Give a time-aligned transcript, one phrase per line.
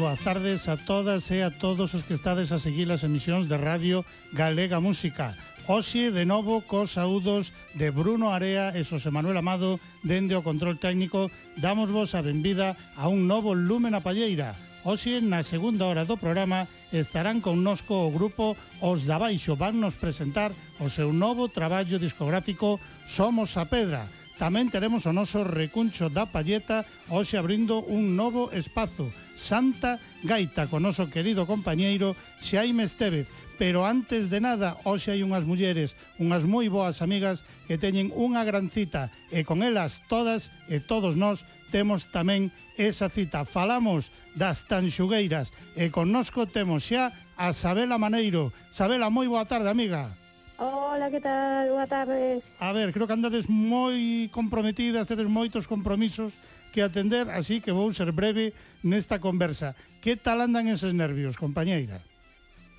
[0.00, 3.60] boas tardes a todas e a todos os que estades a seguir as emisións de
[3.60, 4.00] Radio
[4.32, 5.36] Galega Música.
[5.68, 10.80] Oxe, de novo, cos saúdos de Bruno Area e Xosé Manuel Amado dende o control
[10.80, 11.28] técnico,
[11.60, 14.56] damos vos a benvida a un novo Lumen a Palleira.
[14.88, 16.64] Oxe, na segunda hora do programa,
[16.96, 19.52] estarán connosco o grupo Os da Baixo.
[19.52, 24.08] Van nos presentar o seu novo traballo discográfico Somos a Pedra,
[24.40, 30.80] Tamén teremos o noso recuncho da palleta hoxe abrindo un novo espazo, Santa Gaita, con
[30.80, 33.28] noso querido compañeiro Xaime Estevez.
[33.60, 38.40] Pero antes de nada, hoxe hai unhas mulleres, unhas moi boas amigas que teñen unha
[38.48, 42.48] gran cita e con elas todas e todos nós temos tamén
[42.80, 43.44] esa cita.
[43.44, 48.56] Falamos das tanxugueiras e connosco temos xa a Sabela Maneiro.
[48.72, 50.16] Sabela, moi boa tarde, amiga.
[50.60, 51.70] Hola, que tal?
[51.70, 52.44] Boa tarde.
[52.60, 56.36] A ver, creo que andades moi comprometidas, tedes moitos compromisos
[56.68, 58.52] que atender, así que vou ser breve
[58.84, 59.72] nesta conversa.
[60.04, 62.04] Que tal andan eses nervios, compañeira?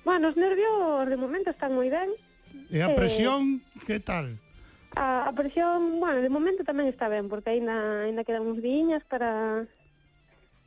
[0.06, 2.14] Bueno, os nervios de momento están moi ben.
[2.70, 4.38] E a eh, presión, eh, que tal?
[4.94, 9.02] A, a presión, bueno, de momento tamén está ben, porque aínda, aínda quedan uns diñas
[9.10, 9.66] para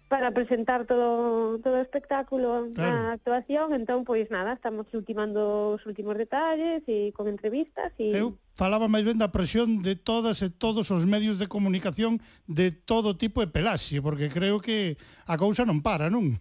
[0.08, 2.94] para presentar todo todo o espectáculo claro.
[2.94, 3.14] a ah.
[3.18, 8.86] actuación, entón pois nada, estamos ultimando os últimos detalles e con entrevistas e Eu falaba
[8.86, 13.42] máis ben da presión de todas e todos os medios de comunicación de todo tipo
[13.42, 16.38] de pelaxe, porque creo que a cousa non para, non?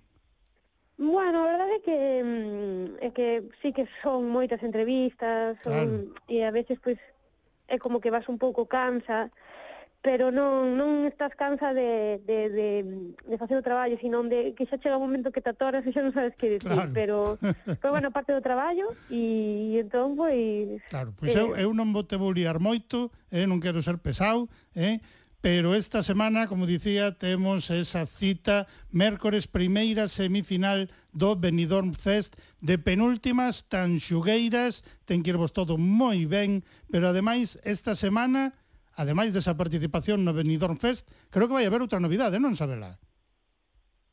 [0.95, 3.29] Bueno, a verdade é que mm, é que
[3.65, 6.31] sí que son moitas entrevistas, son, claro.
[6.31, 7.01] e a veces pois
[7.67, 9.33] é como que vas un pouco cansa,
[10.05, 12.69] pero non, non estás cansa de, de, de,
[13.25, 15.97] de facer o traballo, sino de que xa chega un momento que te atoras e
[15.97, 16.93] xa non sabes que decir, claro.
[16.93, 17.41] pero,
[17.81, 20.85] pero bueno, parte do traballo e, e entón, pois...
[20.93, 23.97] Claro, pois eh, eu, eu non vou te vou liar moito, eh, non quero ser
[23.97, 24.45] pesado,
[24.77, 25.01] eh,
[25.41, 32.77] pero esta semana, como dicía, temos esa cita mércores primeira semifinal do Benidorm Fest de
[32.77, 36.61] penúltimas tan xugueiras, ten que irvos todo moi ben,
[36.93, 38.53] pero ademais esta semana
[38.95, 42.99] ademais desa participación no Benidorm Fest, creo que vai haber outra novidade, non sabela?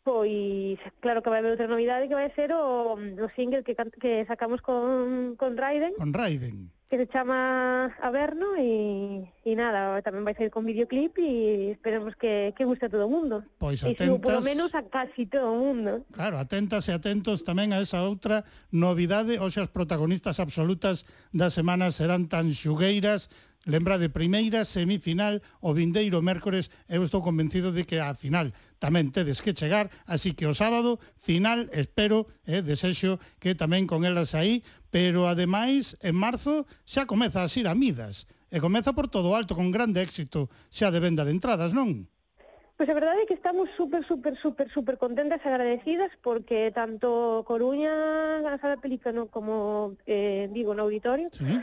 [0.04, 4.26] Pois, claro que vai haber outra novidade que vai ser o, o single que, que
[4.26, 5.94] sacamos con, con Raiden.
[5.94, 6.74] Con Raiden.
[6.90, 12.52] Que se chama Averno e, e nada, tamén vai ser con videoclip e esperemos que,
[12.58, 13.46] que guste a todo o mundo.
[13.62, 14.10] Pois atentas...
[14.10, 16.04] E si, polo menos a casi todo o mundo.
[16.12, 18.44] Claro, atentas e atentos tamén a esa outra
[18.74, 19.38] novidade.
[19.38, 23.30] Oxe, as protagonistas absolutas da semana serán tan xugueiras
[23.66, 29.14] Lembra de primeira semifinal o vindeiro mércores, eu estou convencido de que a final tamén
[29.14, 34.02] tedes que chegar, así que o sábado final espero e eh, desexo que tamén con
[34.02, 39.14] elas aí, pero ademais en marzo xa comeza a ir a Midas e comeza por
[39.14, 42.10] todo alto con grande éxito xa de venda de entradas, non?
[42.82, 46.74] Pois pues a verdade é que estamos super, super, super, super contentas e agradecidas porque
[46.74, 47.94] tanto Coruña,
[48.42, 51.62] a sala pelícano, como, eh, digo, no auditorio, ¿Sí?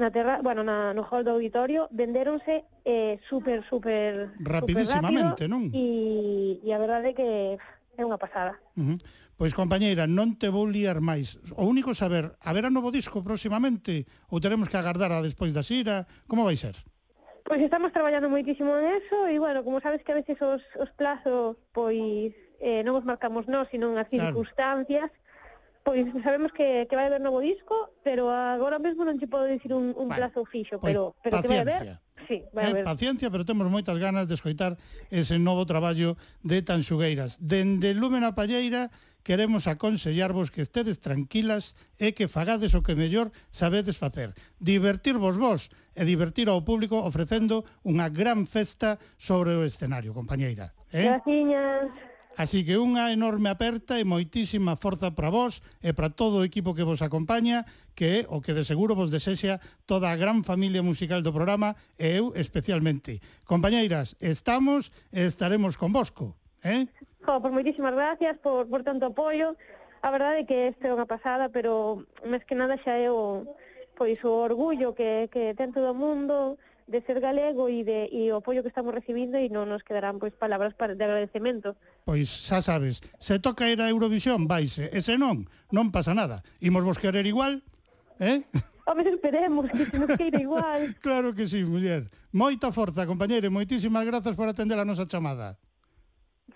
[0.00, 5.46] na terra, bueno, na, eh, no hall do auditorio, venderonse eh, super, super, Rapidísimamente, super
[5.46, 5.62] rápido, non?
[5.76, 7.28] E, e a verdade é que
[8.00, 8.56] é unha pasada.
[8.80, 8.98] Uh -huh.
[9.40, 11.40] Pois, compañeira, non te vou liar máis.
[11.56, 16.04] O único saber, haberá novo disco próximamente ou teremos que agardar a despois da xira?
[16.28, 16.76] Como vai ser?
[17.48, 21.56] Pois estamos traballando moitísimo eso e, bueno, como sabes que a veces os, os plazos,
[21.72, 25.08] pois, eh, non os marcamos nós, sino as circunstancias,
[25.82, 29.72] Pois sabemos que, que vai haber novo disco, pero agora mesmo non che podo dicir
[29.72, 30.28] un, un vale.
[30.28, 31.96] plazo fixo, pois pero, pois, pero que vai haber,
[32.28, 32.82] sí, vai eh, haber.
[32.84, 34.76] Eh, paciencia, pero temos moitas ganas de escoitar
[35.08, 37.40] ese novo traballo de Tanxugueiras.
[37.40, 38.92] Dende Lumen a Palleira,
[39.24, 44.36] queremos aconsellarvos que estedes tranquilas e que fagades o que mellor sabedes facer.
[44.60, 50.76] Divertirvos vos e divertir ao público ofrecendo unha gran festa sobre o escenario, compañeira.
[50.92, 51.08] Eh?
[51.08, 51.88] Graciñas.
[52.40, 56.72] Así que unha enorme aperta e moitísima forza para vós e para todo o equipo
[56.72, 60.80] que vos acompaña, que é o que de seguro vos desexa toda a gran familia
[60.80, 63.20] musical do programa e eu especialmente.
[63.44, 66.32] Compañeiras, estamos e estaremos convosco.
[66.64, 66.88] Eh?
[67.28, 69.52] Jo, pues moitísimas gracias por, por tanto apoio.
[70.00, 73.44] A verdade é que este é unha pasada, pero máis que nada xa é o,
[73.92, 76.56] pois, o orgullo que, que ten todo o mundo,
[76.90, 80.18] de ser galego e de e o apoio que estamos recibindo e non nos quedarán
[80.18, 81.78] pois palabras para de agradecemento.
[82.02, 86.42] Pois xa sabes, se toca ir a Eurovisión, vais, e se non, non pasa nada.
[86.58, 87.62] Imos vos querer igual,
[88.18, 88.42] eh?
[88.90, 90.82] Home, esperemos que se nos queira igual.
[91.06, 92.10] claro que sí, muller.
[92.34, 95.62] Moita forza, compañeiro, moitísimas grazas por atender a nosa chamada.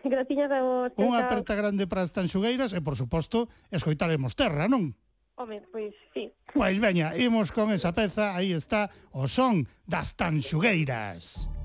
[0.02, 0.90] Graciñas a vos.
[0.98, 4.98] Unha aperta grande para as tanxugueiras e, por suposto, escoitaremos terra, non?
[5.36, 6.32] Home, pois sí.
[6.52, 11.48] Pois veña, imos con esa peza, aí está o son das tanxugueiras.
[11.48, 11.63] Música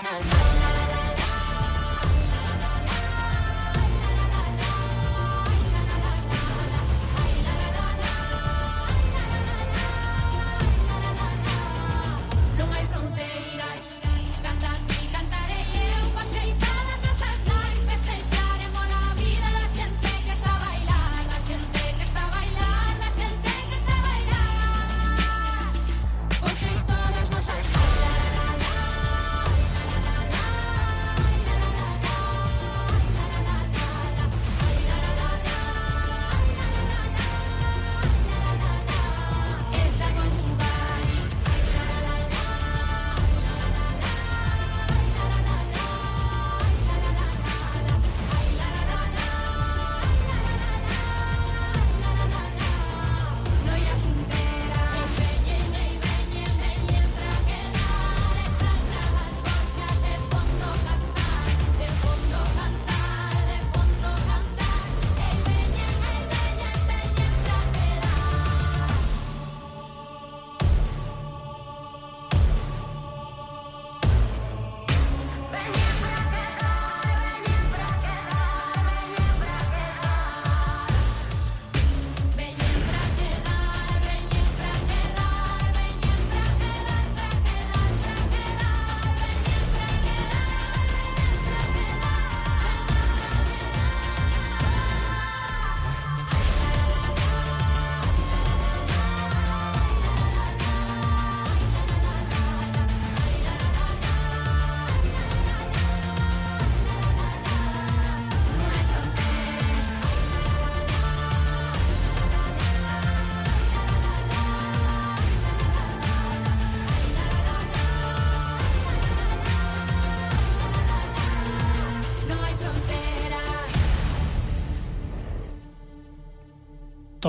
[0.00, 0.41] Bye.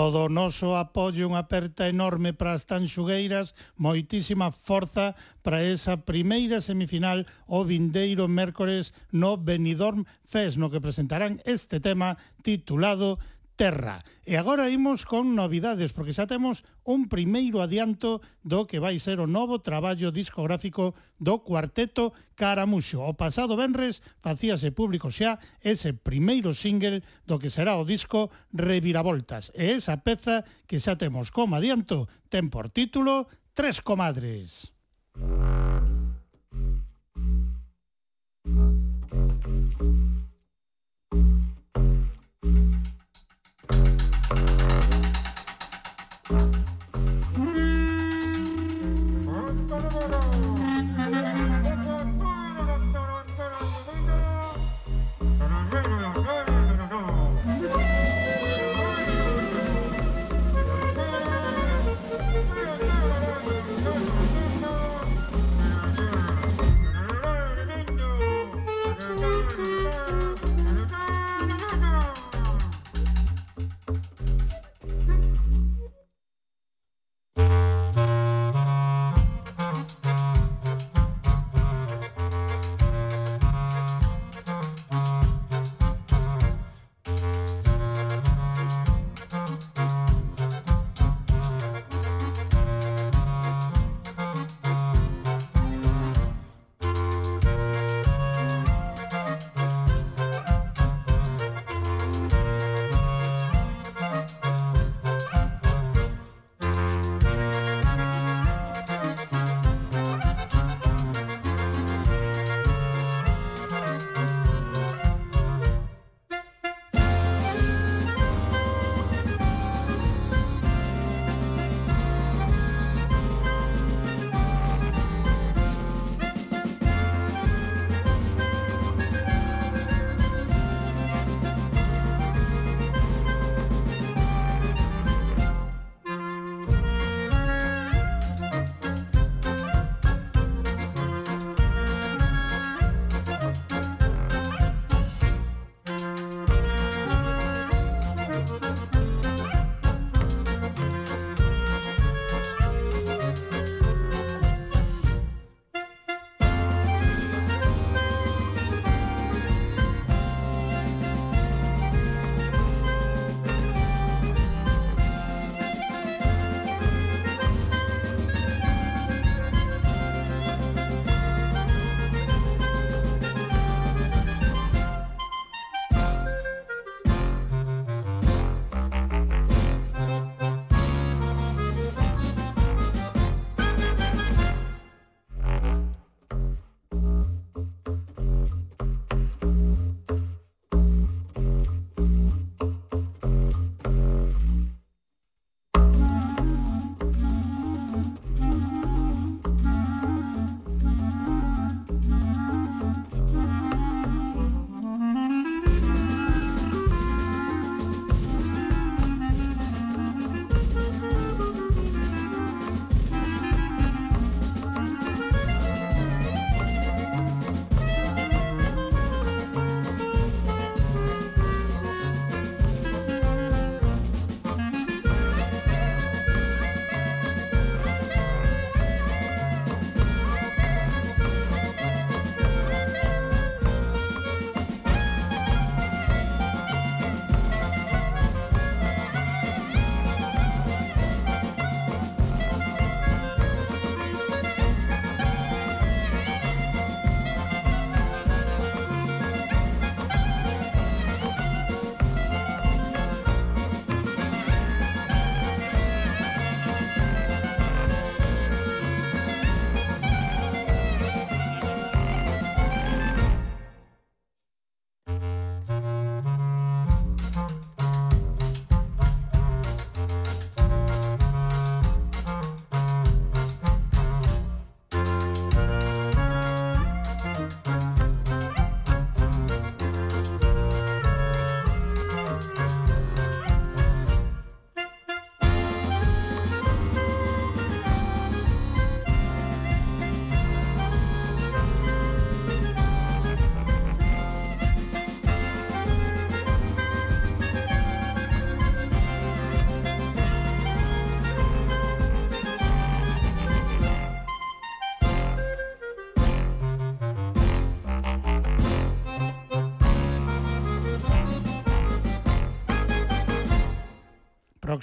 [0.03, 6.59] Todo o noso apoio unha aperta enorme para as tanxugueiras, moitísima forza para esa primeira
[6.59, 13.15] semifinal o vindeiro mércores no Benidorm Fest, no que presentarán este tema titulado
[13.63, 14.03] Terra.
[14.27, 19.23] E agora imos con novidades, porque xa temos un primeiro adianto do que vai ser
[19.23, 22.99] o novo traballo discográfico do cuarteto Caramuxo.
[22.99, 29.55] O pasado venres facíase público xa ese primeiro single do que será o disco Reviravoltas.
[29.55, 34.75] E esa peza que xa temos como adianto ten por título Tres Comadres.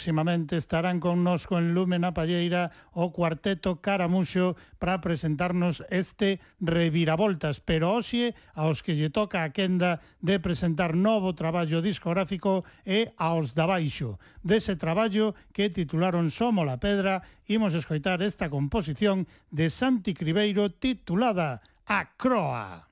[0.01, 8.33] Próximamente estarán connosco en Lúmena Palleira o cuarteto Caramuxo para presentarnos este Reviravoltas, pero hoxe
[8.57, 14.17] aos que lle toca a quenda de presentar novo traballo discográfico e aos da baixo.
[14.41, 21.61] Dese traballo que titularon Somo la Pedra, imos escoitar esta composición de Santi Cribeiro titulada
[21.85, 22.90] A Croa.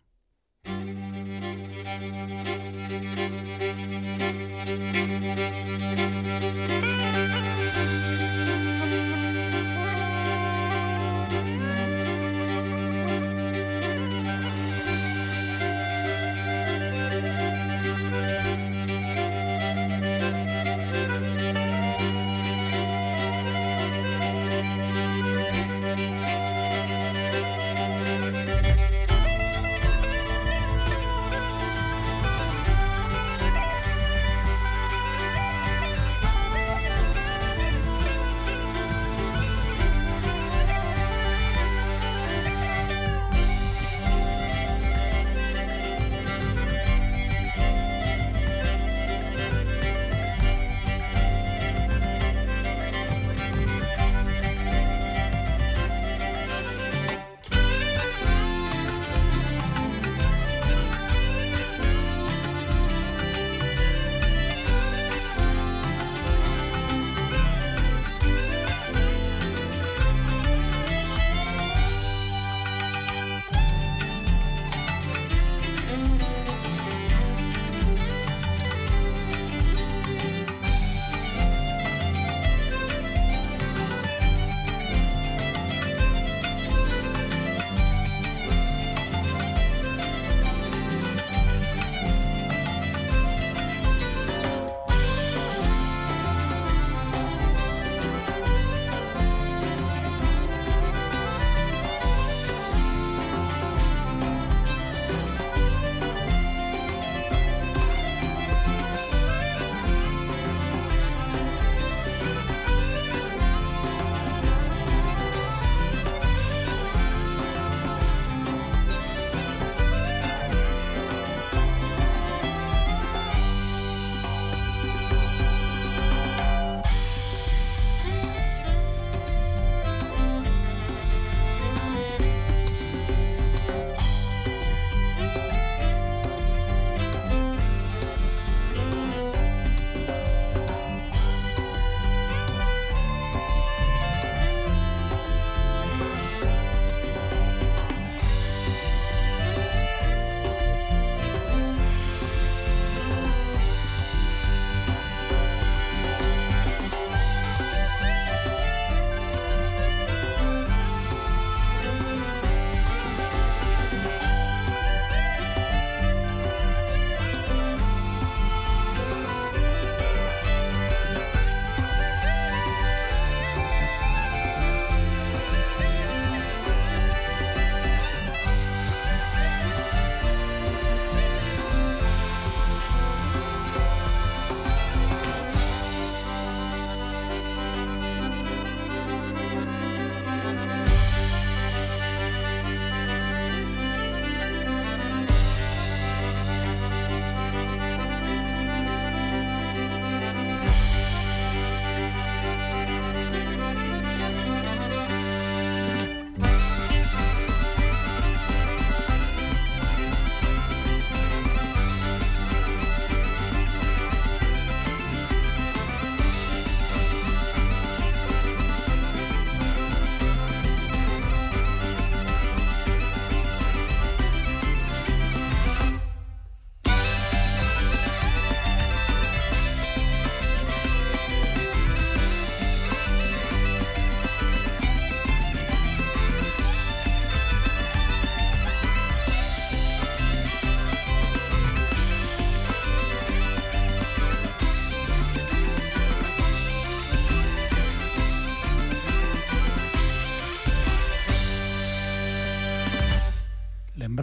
[7.79, 7.98] Música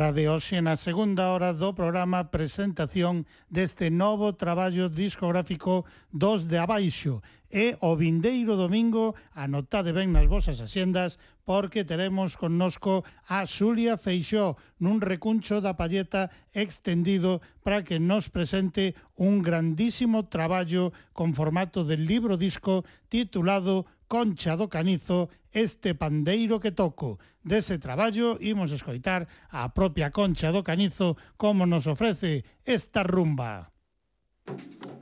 [0.06, 5.82] hora de hoxe na segunda hora do programa presentación deste novo traballo discográfico
[6.14, 7.26] dos de abaixo.
[7.50, 14.54] E o vindeiro domingo anotade ben nas vosas axendas porque teremos connosco a Xulia Feixó
[14.78, 21.98] nun recuncho da palleta extendido para que nos presente un grandísimo traballo con formato de
[21.98, 27.20] libro disco titulado Concha do Canizo este pandeiro que toco.
[27.44, 33.76] Dese traballo imos escoitar a propia Concha do Canizo como nos ofrece esta rumba.
[34.48, 34.95] Música.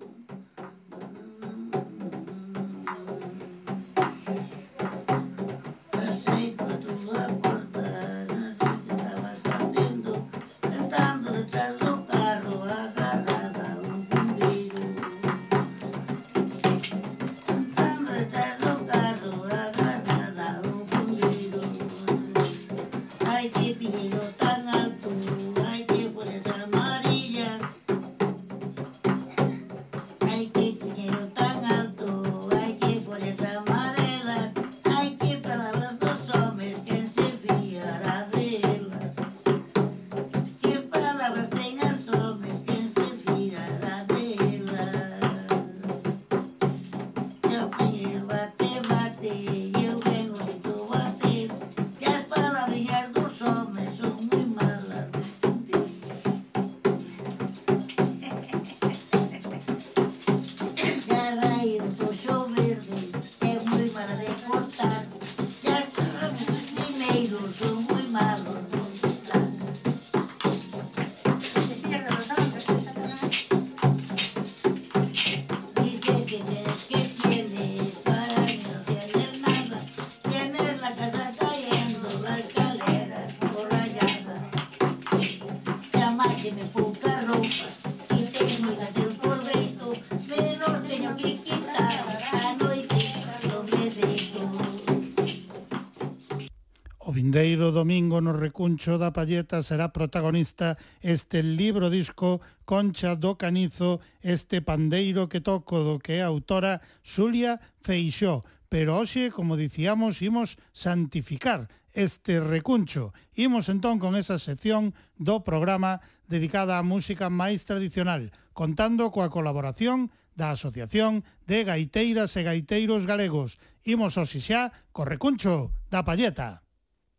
[97.83, 105.27] domingo no recuncho da Palleta será protagonista este libro disco Concha do Canizo, este pandeiro
[105.27, 108.47] que toco do que é autora Xulia Feixó.
[108.71, 113.11] Pero hoxe, como dicíamos, imos santificar este recuncho.
[113.35, 115.99] Imos entón con esa sección do programa
[116.31, 120.07] dedicada á música máis tradicional, contando coa colaboración
[120.39, 123.59] da Asociación de Gaiteiras e Gaiteiros Galegos.
[123.83, 126.63] Imos hoxe xa co recuncho da Palleta.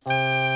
[0.09, 0.54] Música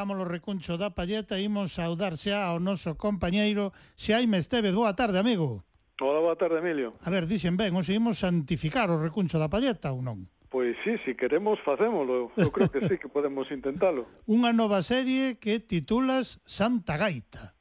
[0.00, 3.68] Comezamos o recuncho da palleta e imos saudar xa ao noso compañeiro
[4.00, 4.72] Xaime Estevez.
[4.72, 5.60] Boa tarde, amigo.
[6.00, 6.96] Hola, boa tarde, Emilio.
[7.04, 10.24] A ver, dixen ben, os imos santificar o recuncho da palleta ou non?
[10.48, 12.32] Pois sí, si queremos facémolo.
[12.32, 14.08] Eu creo que sí que podemos intentalo.
[14.24, 17.52] Unha nova serie que titulas Santa Gaita.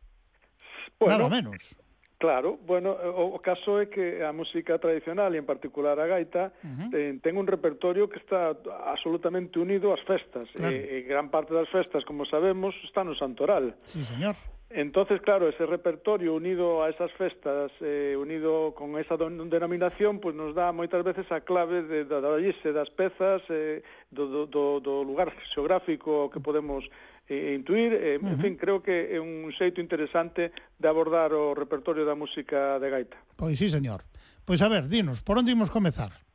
[0.96, 1.76] Bueno, Nada menos.
[2.20, 6.52] Claro, bueno, eh, o, caso é que a música tradicional, e en particular a gaita,
[6.52, 6.90] uh eh, -huh.
[6.92, 8.60] ten, ten un repertorio que está
[8.92, 10.68] absolutamente unido ás festas, claro.
[10.68, 13.80] e, e gran parte das festas, como sabemos, está no santoral.
[13.88, 14.36] Sí, señor.
[14.70, 20.54] Entonces, claro, ese repertorio unido a esas festas, eh, unido con esa denominación, pues nos
[20.54, 23.82] dá moitas veces a clave de, de, de das pezas, eh,
[24.14, 26.86] do, do, do lugar xeográfico que podemos
[27.26, 27.98] eh, intuir.
[27.98, 28.34] Eh, uh -huh.
[28.34, 32.94] En fin, creo que é un xeito interesante de abordar o repertorio da música de
[32.94, 33.18] gaita.
[33.42, 34.06] Pois sí, señor.
[34.46, 36.29] Pois a ver, dinos, por onde imos comezar?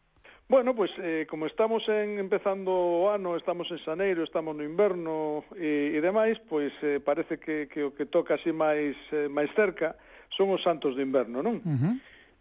[0.47, 5.41] Bueno, pois, eh, como estamos en empezando o ano, estamos en xaneiro, estamos no inverno
[5.57, 9.49] e, e demais, pois eh, parece que, que o que toca así máis, eh, máis
[9.57, 9.97] cerca
[10.29, 11.65] son os santos de inverno, non?
[11.65, 11.95] Uh -huh.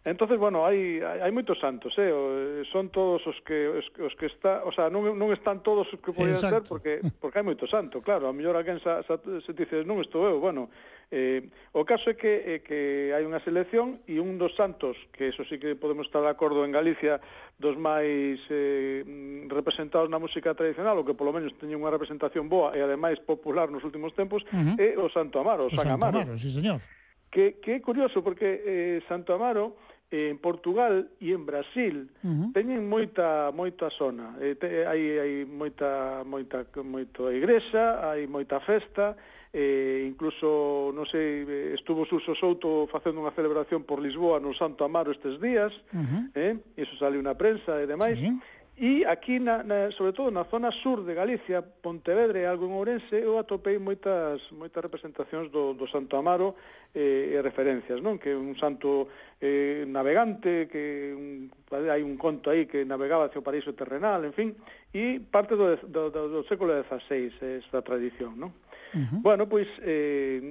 [0.04, 2.12] Entonces, bueno, hai, hai moitos santos, ¿eh?
[2.12, 2.60] eh?
[2.68, 5.96] son todos os que os, os que está, o sea, non, non están todos os
[5.96, 9.52] que podían ser porque porque hai moito santo, claro, a mellor alguén sa, sa, se
[9.56, 10.68] dice, non estou eu, bueno,
[11.08, 15.32] eh, o caso é que, é que hai unha selección e un dos santos, que
[15.32, 17.24] eso sí que podemos estar de acordo en Galicia,
[17.56, 22.52] dos máis eh, mm, representados na música tradicional, ou que polo menos teñen unha representación
[22.52, 24.76] boa e ademais popular nos últimos tempos, uh -huh.
[24.76, 26.28] é o Santo Amaro, o San Amaro.
[26.28, 26.84] Amaro, sí, señor.
[27.32, 29.80] Que, que é curioso, porque eh, Santo Amaro
[30.14, 32.48] en Portugal e en Brasil uh -huh.
[32.54, 34.38] teñen moita moita zona.
[34.38, 39.18] Eh, te, hai hai moita moita moito igrexa, hai moita festa,
[39.54, 44.82] eh, incluso, non sei, eh, estuvo Suso Souto facendo unha celebración por Lisboa no Santo
[44.82, 46.22] Amaro estes días, uh -huh.
[46.34, 48.30] eh, iso sale unha prensa e demais, sí.
[48.76, 52.74] E aquí, na, na, sobre todo na zona sur de Galicia, Pontevedra e algo en
[52.74, 56.58] Ourense, eu atopei moitas, moitas representacións do, do Santo Amaro
[56.90, 58.18] eh, e referencias, non?
[58.18, 59.06] Que un santo
[59.38, 64.34] eh, navegante, que un, hai un conto aí que navegaba hacia o paraíso terrenal, en
[64.34, 64.58] fin,
[64.90, 67.30] e parte do, do, do, do século XVI
[67.62, 68.50] esta tradición, non?
[68.90, 69.18] Uh -huh.
[69.22, 70.42] Bueno, pois eh,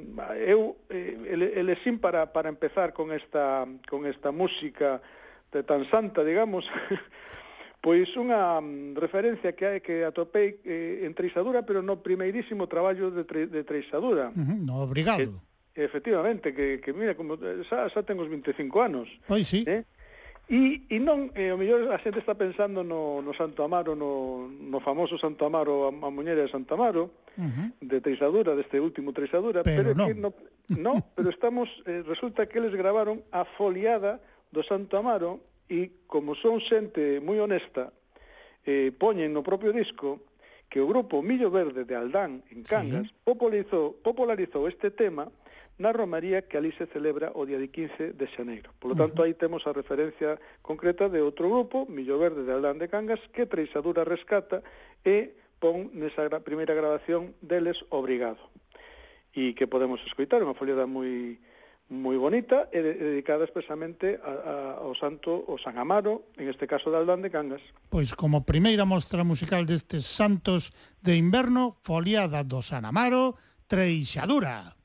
[0.48, 5.04] eu eh, ele, para, para empezar con esta, con esta música
[5.52, 6.72] de tan santa, digamos,
[7.84, 13.12] Pois unha mm, referencia que hai que atopei eh, en Treixadura, pero no primeirísimo traballo
[13.12, 14.32] de, tre, de Treixadura.
[14.32, 15.43] Uh -huh, no, obrigado.
[15.76, 19.12] Que, efectivamente, que, que mira, como eh, xa, xa ten os 25 anos.
[19.28, 19.67] Pois sí.
[19.67, 19.84] Eh?
[20.48, 24.48] E, e non, eh, o mellor a xente está pensando no, no Santo Amaro, no,
[24.48, 27.67] no famoso Santo Amaro, a, a muñera de Santo Amaro, uh -huh.
[27.84, 30.08] de Treixadura, deste último Treixadura, pero, pero non.
[30.08, 30.32] Que no,
[30.72, 34.24] no, pero estamos, eh, resulta que eles gravaron a foliada
[34.56, 35.43] do Santo Amaro
[35.74, 37.90] e como son xente moi honesta,
[38.70, 40.22] eh, poñen no propio disco
[40.70, 43.14] que o grupo Millo Verde de Aldán, en Cangas, sí.
[43.26, 45.34] popularizou, popularizou este tema
[45.82, 48.70] na Romaría que ali se celebra o día de 15 de xaneiro.
[48.78, 52.78] Por lo tanto, aí temos a referencia concreta de outro grupo, Millo Verde de Aldán
[52.78, 54.62] de Cangas, que Treixadura rescata
[55.02, 58.42] e pon nesa gra primeira grabación deles Obrigado.
[59.34, 61.42] E que podemos escoitar, unha foliada moi
[61.89, 64.54] moi bonita e dedicada expresamente a, a,
[64.86, 67.62] ao santo o San Amaro, en este caso de Aldán de Cangas.
[67.91, 70.72] Pois como primeira mostra musical destes santos
[71.04, 73.36] de inverno, foliada do San Amaro,
[73.67, 74.76] Treixadura.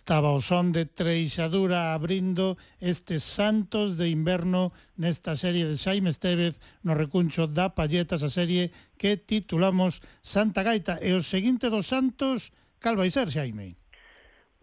[0.00, 6.56] Estaba o son de Treixadura abrindo estes Santos de inverno nesta serie de Xaime Estevez
[6.80, 10.96] no recuncho da Palletas, a serie que titulamos Santa Gaita.
[11.04, 12.48] E o seguinte dos Santos,
[12.80, 13.76] cal vai ser, Xaime?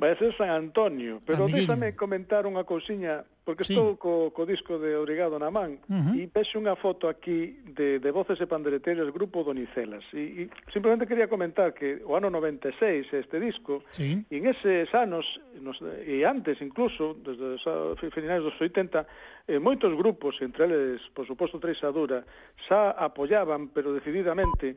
[0.02, 1.70] Vai ser San Antonio, pero Amiguinho.
[1.70, 6.20] déxame comentar unha cousiña porque estou co, co disco de Obrigado na man uh -huh.
[6.20, 11.08] e vexo unha foto aquí de, de Voces e Pandereteiros Grupo Donicelas e, e simplemente
[11.08, 14.20] quería comentar que o ano 96 este disco sí.
[14.28, 19.08] e en eses anos nos, e antes incluso desde os finais dos 80
[19.48, 22.28] eh, moitos grupos, entre eles por suposto Treixadura
[22.60, 24.76] xa apoyaban pero decididamente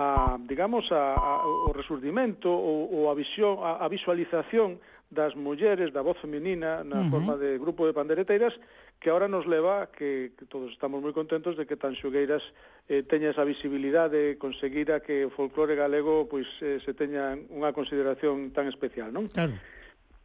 [0.00, 5.92] a digamos a, a o resurdimento ou, ou a visión a, a visualización das mulleres,
[5.92, 7.12] da voz feminina na uh -huh.
[7.12, 8.56] forma de grupo de pandereteiras
[9.00, 12.40] que ahora nos leva que, que todos estamos moi contentos de que tan xogueiras
[12.88, 17.74] eh, teña esa visibilidade, conseguir a que o folclore galego pois eh, se teña unha
[17.76, 19.28] consideración tan especial, non?
[19.28, 19.52] Claro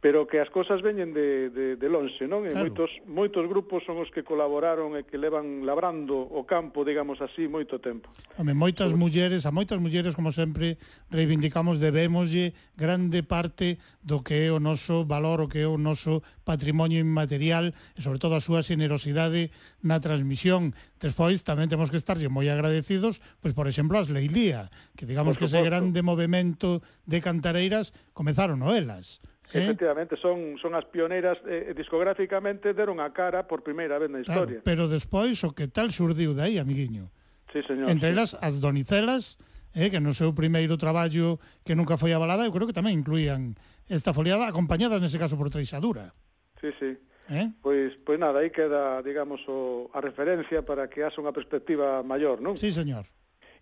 [0.00, 2.44] pero que as cousas veñen de, de, de lonxe, non?
[2.44, 2.68] E claro.
[2.68, 7.48] moitos, moitos grupos son os que colaboraron e que levan labrando o campo, digamos así,
[7.48, 8.12] moito tempo.
[8.36, 9.00] Home, moitas Por...
[9.00, 10.76] mulleres, a moitas mulleres, como sempre,
[11.08, 16.20] reivindicamos, debémoslle grande parte do que é o noso valor, o que é o noso
[16.44, 19.48] patrimonio inmaterial, e sobre todo a súa generosidade
[19.80, 20.76] na transmisión.
[21.00, 25.48] Despois, tamén temos que estarlle moi agradecidos, pois, por exemplo, as Leilía, que digamos que
[25.48, 29.62] ese grande movimento de cantareiras comezaron elas Eh?
[29.62, 34.18] Efectivamente, son, son as pioneiras eh, eh, discográficamente deron a cara por primeira vez na
[34.20, 34.58] historia.
[34.58, 37.14] Claro, pero despois o que tal surdiu dai, amiguiño?
[37.54, 37.86] Sí, señor.
[37.88, 39.38] Entre elas as Donicelas,
[39.76, 43.54] eh, que no seu primeiro traballo que nunca foi avalada, eu creo que tamén incluían
[43.86, 46.10] esta foliada, acompañadas nese caso por Treixadura.
[46.58, 46.98] Sí, sí.
[47.30, 47.50] Eh?
[47.62, 52.38] Pois, pois nada, aí queda, digamos, o, a referencia para que haxa unha perspectiva maior,
[52.38, 52.54] non?
[52.54, 53.06] Sí, señor.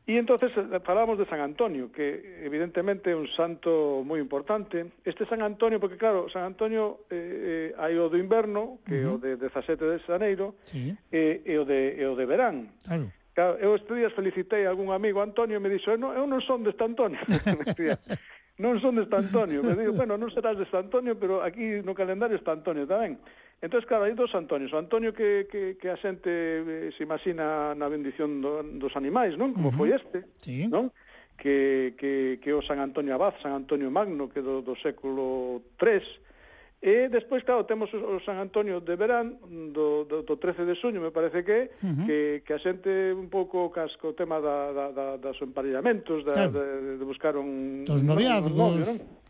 [0.05, 5.01] E entonces eh, falamos de San Antonio, que evidentemente é un santo moi importante.
[5.01, 9.17] Este San Antonio, porque claro, San Antonio eh, eh, hai o do inverno, que uh
[9.17, 9.17] -huh.
[9.17, 10.93] o de 17 de xaneiro, sí.
[11.09, 12.69] eh, e, o de, e o de verán.
[12.85, 13.09] Claro.
[13.35, 16.39] Claro, eu este día felicitei a algún amigo Antonio e me dixo, no, eu non
[16.45, 17.19] son deste Antonio.
[18.63, 19.65] non son deste Antonio.
[19.65, 23.19] Me digo, bueno, non serás deste Antonio, pero aquí no calendario está Antonio tamén.
[23.65, 24.77] Entón, claro, hai dos Antonios.
[24.77, 29.41] O Antonio que, que, que a xente eh, se imagina na bendición do, dos animais,
[29.41, 29.57] non?
[29.57, 29.81] Como uh -huh.
[29.81, 30.69] foi este, sí.
[30.69, 30.93] non?
[31.41, 36.05] Que, que, que o San Antonio Abad, San Antonio Magno, que do, do século III.
[36.85, 39.41] E despois, claro, temos o, o San Antonio de Verán,
[39.73, 42.05] do, do, do 13 de suño, me parece que, uh -huh.
[42.05, 46.37] que, que a xente un pouco casco o tema da, da, da, das emparellamentos, da,
[46.37, 46.53] claro.
[46.53, 47.89] de, de buscar un...
[47.89, 48.53] Dos noviazgos...
[48.53, 49.24] un novio, non?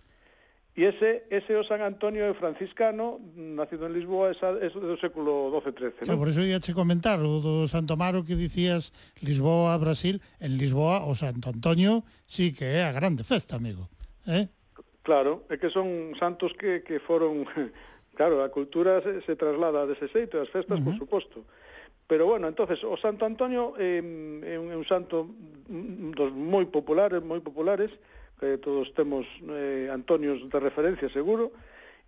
[0.75, 5.55] E ese, ese o San Antonio é franciscano, nacido en Lisboa, esa, é do século
[5.55, 6.11] XII-XIII.
[6.11, 6.19] ¿no?
[6.19, 8.91] Por iso ia che comentar, o do Santo Amaro que dicías
[9.23, 13.87] Lisboa, Brasil, en Lisboa o Santo Antonio sí que é a grande festa, amigo.
[14.27, 14.51] Eh?
[15.07, 17.47] Claro, é que son santos que, que foron...
[18.15, 20.87] Claro, a cultura se, se traslada dese xeito, as festas, uh -huh.
[20.87, 21.39] por suposto.
[22.07, 25.27] Pero bueno, entonces o Santo Antonio eh, é un, é un santo
[25.67, 27.91] mm, mm, dos moi populares, moi populares,
[28.39, 31.53] que todos temos eh, Antonios de referencia seguro,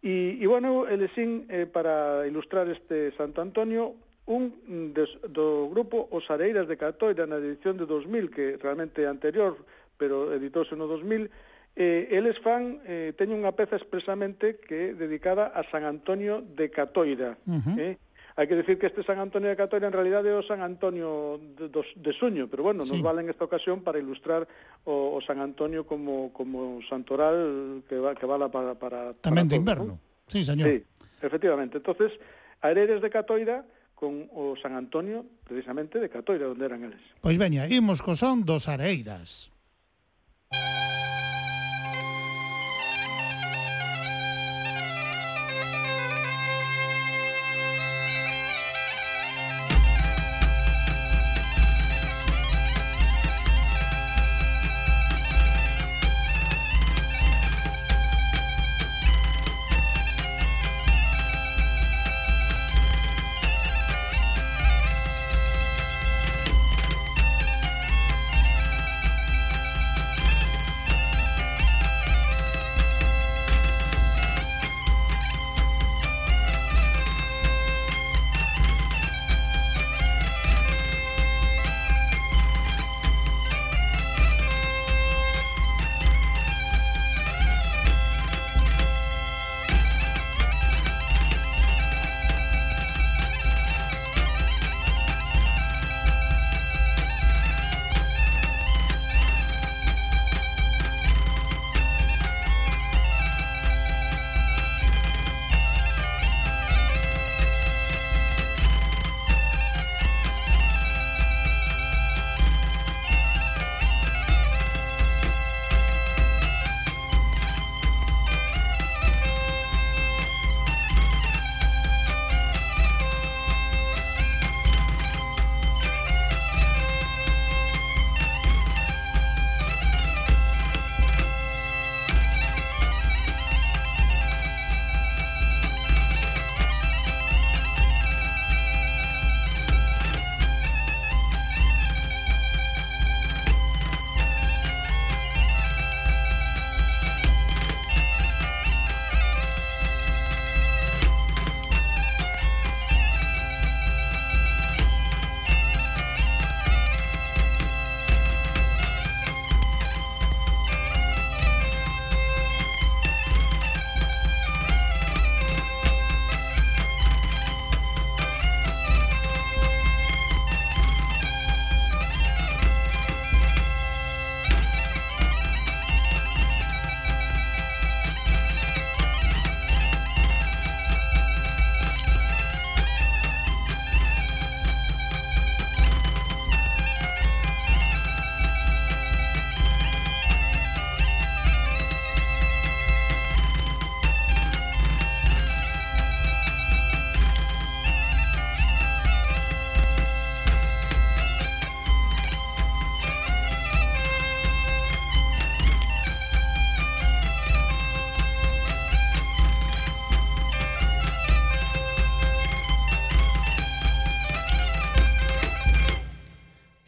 [0.03, 6.27] e, e bueno, elexín eh, para ilustrar este Santo Antonio un des, do grupo Os
[6.31, 9.55] Areiras de Catoira na edición de 2000, que realmente é anterior,
[9.95, 11.31] pero editouse no 2000,
[11.79, 16.67] eh, eles fan, eh, teñen unha peza expresamente que é dedicada a San Antonio de
[16.75, 17.77] Catoira, uh -huh.
[17.79, 17.95] eh,
[18.37, 21.41] Hai que decir que este San Antonio de Catoira en realidad é o San Antonio
[21.57, 22.93] de, dos, de Suño, pero bueno, sí.
[22.93, 24.45] nos vale en esta ocasión para ilustrar
[24.85, 28.77] o, o San Antonio como, como santoral que, va, que vala para...
[28.77, 29.97] para Tamén para de inverno, ¿no?
[30.29, 30.69] sí señor.
[30.69, 30.85] Sí,
[31.25, 31.81] efectivamente.
[31.81, 32.13] Entonces,
[32.61, 33.65] a heredes de Catoira
[33.97, 37.01] con o San Antonio, precisamente, de Catoira, onde eran eles.
[37.25, 39.49] Pois veña, imos co son dos Areiras.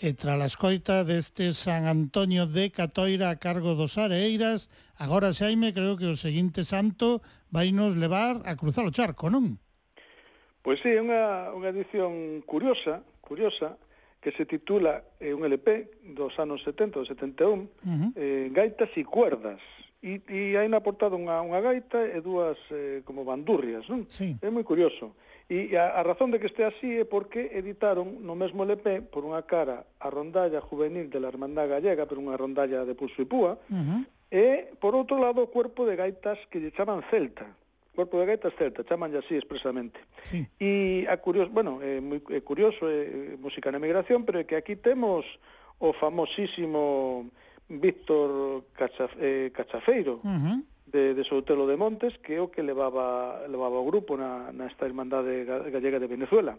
[0.08, 5.76] E tras a escoita deste San Antonio de Catoira a cargo dos Areiras, agora xaime
[5.76, 7.20] creo que o seguinte santo
[7.52, 9.60] vai nos levar a cruzar o charco, non?
[10.64, 13.76] Pois sí, é unha, unha edición curiosa, curiosa,
[14.24, 18.08] que se titula eh, un LP dos anos 70, do 71, uh -huh.
[18.16, 19.60] eh, Gaitas e Cuerdas.
[20.00, 24.08] E, e hai na portada unha, unha gaita e dúas eh, como bandurrias, non?
[24.08, 24.40] Sí.
[24.40, 25.12] É moi curioso.
[25.48, 29.24] E a, a razón de que este así é porque editaron no mesmo LP, por
[29.24, 33.26] unha cara, a rondalla juvenil de la Hermandad Gallega, pero unha rondalla de pulso e
[33.26, 34.00] púa, uh -huh.
[34.28, 37.48] e, por outro lado, o cuerpo de gaitas que lle chaman Celta,
[37.98, 39.98] Corpo de Gaitas Celta, chaman así expresamente.
[40.30, 40.46] Sí.
[40.60, 44.54] E a curioso, bueno, é moi é curioso, é, música na emigración, pero é que
[44.54, 45.26] aquí temos
[45.80, 47.26] o famosísimo
[47.66, 50.56] Víctor Cachaf, eh, Cachafeiro, uh -huh
[50.92, 54.66] de, de Soutelo de Montes, que é o que levaba, levaba o grupo na, na
[54.66, 56.56] esta Irmandade Gallega de Venezuela.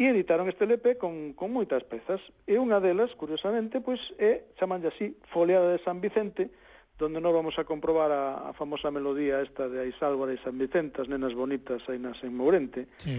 [0.00, 2.24] E editaron este LP con, con moitas pezas.
[2.48, 6.48] E unha delas, curiosamente, pois é, chamanlle así, Foliada de San Vicente,
[6.96, 11.04] donde non vamos a comprobar a, a famosa melodía esta de Aisálvara e San Vicente,
[11.04, 12.88] as nenas bonitas aí nas en Mourente.
[12.96, 13.12] Sí.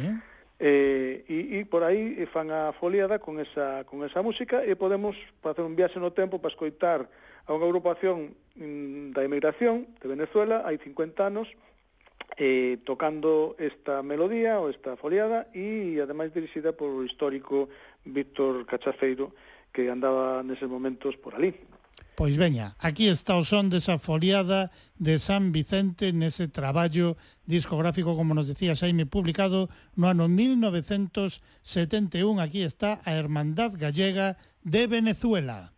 [0.62, 5.18] Eh, e, e por aí fan a foliada con esa, con esa música e podemos
[5.42, 7.10] facer un viaxe no tempo para escoitar
[7.46, 11.48] a unha agrupación mm, da emigración de Venezuela hai 50 anos
[12.38, 17.70] eh, tocando esta melodía ou esta foliada e ademais dirixida por o histórico
[18.06, 19.34] Víctor Cachaceiro
[19.72, 21.56] que andaba neses momentos por ali.
[22.16, 24.70] Pois veña, aquí está o son desa foliada
[25.00, 27.18] de San Vicente nese traballo
[27.48, 31.39] discográfico, como nos decía Xaime, publicado no ano 1971.
[32.38, 35.74] Aquí está a Hermandad Gallega de Venezuela.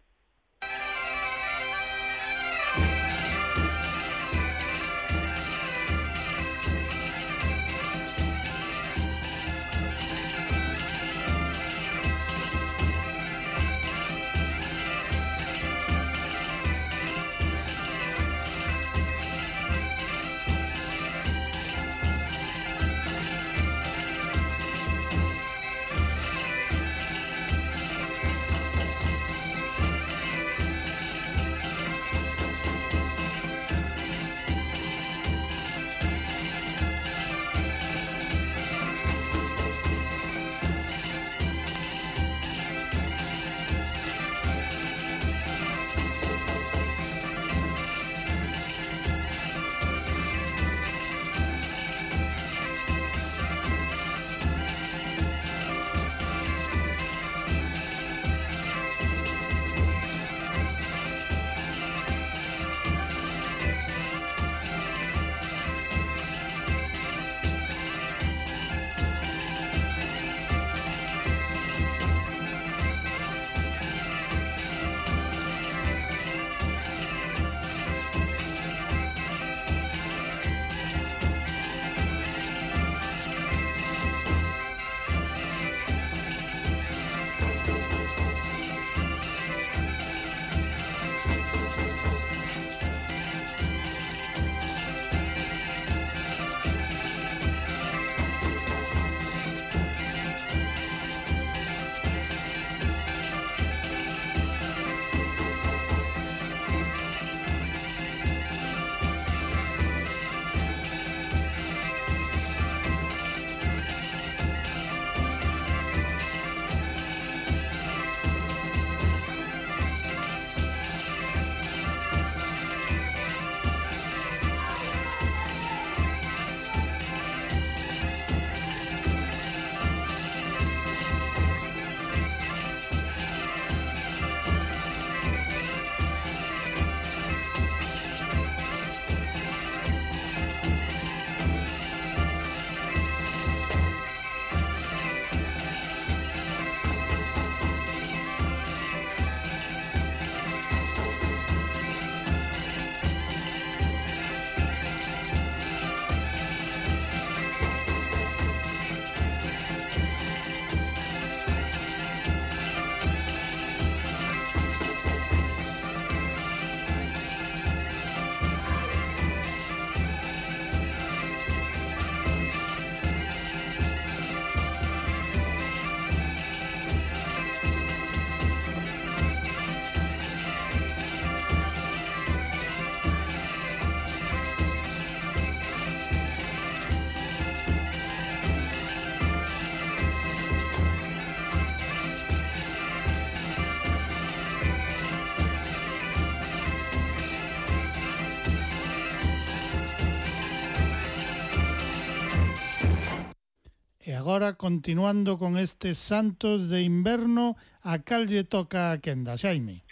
[204.23, 209.83] Agora, continuando con estes santos de inverno, a cal lle toca a quenda, Xaime?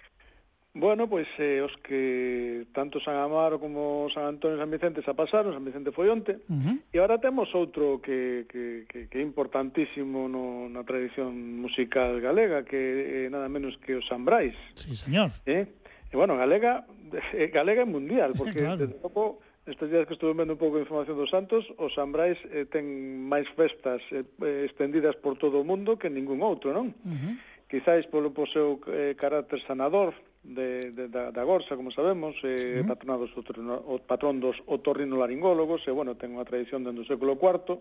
[0.71, 5.19] Bueno, pois eh, os que tanto San Amaro como San Antonio e San Vicente xa
[5.19, 6.79] pasaron, San Vicente foi onte, uh -huh.
[6.79, 12.63] e agora temos outro que, que, que, que é importantísimo no, na tradición musical galega,
[12.63, 14.55] que é eh, nada menos que o San Brais.
[14.79, 15.36] Sí, señor.
[15.43, 15.67] Eh?
[16.07, 16.88] E bueno, galega,
[17.36, 18.79] eh, galega é mundial, porque claro.
[18.79, 22.36] desde logo, Estes días que estuve vendo un pouco de información dos santos, os Sambrais
[22.51, 22.84] eh, ten
[23.24, 24.28] máis festas eh,
[24.67, 26.91] estendidas por todo o mundo que ningún outro, non?
[27.07, 27.34] Uh -huh.
[27.72, 30.11] Quizáis polo po seu eh, carácter sanador
[30.43, 32.88] de, de, da, da Gorsa, como sabemos, eh, sí.
[32.91, 37.80] patrona o patrón dos otorrinolaringólogos, e, bueno, ten unha tradición dentro do século IV,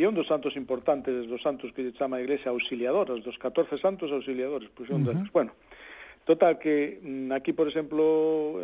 [0.00, 3.76] e un dos santos importantes, dos santos que lle chama a Iglesia auxiliadoras, dos 14
[3.76, 5.04] santos auxiliadores, pois, uh -huh.
[5.04, 5.28] Deles.
[5.36, 5.52] bueno,
[6.24, 8.00] total que mm, aquí, por exemplo,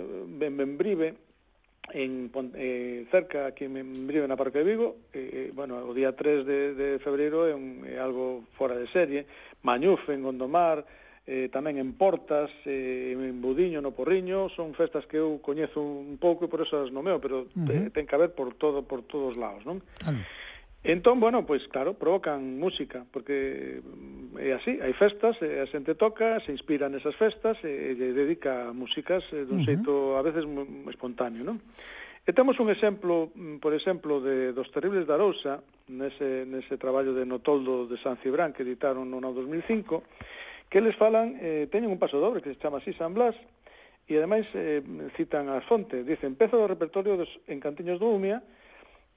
[0.00, 0.80] eh, ben, ben
[1.92, 6.46] en eh, cerca aquí en Brive na Parque de Vigo eh, bueno, o día 3
[6.46, 9.28] de, de febreiro é, un, é algo fora de serie
[9.60, 10.84] Mañuf en Gondomar
[11.24, 16.20] eh, tamén en Portas, eh, en Budiño, no Porriño, son festas que eu coñezo un
[16.20, 17.88] pouco e por eso as nomeo, pero uh -huh.
[17.96, 19.80] ten que haber por todo por todos lados, non?
[19.96, 20.20] Claro.
[20.20, 20.43] -huh.
[20.84, 26.36] Entón, bueno, pois claro, provocan música, porque mm, é así, hai festas, a xente toca,
[26.44, 29.68] se inspira nesas festas e lle dedica músicas eh, dun uh -huh.
[29.80, 30.44] xeito a veces
[30.92, 31.56] espontáneo, non?
[32.28, 37.16] E temos un exemplo, mm, por exemplo, de dos terribles da Arousa, nese, nese traballo
[37.16, 40.04] de Notoldo de San Cibrán que editaron no 2005,
[40.68, 43.32] que eles falan, eh, teñen un paso dobre que se chama así San Blas,
[44.04, 44.84] e ademais eh,
[45.16, 48.44] citan a fonte, dicen, pezo do repertorio dos Encantiños do Umia,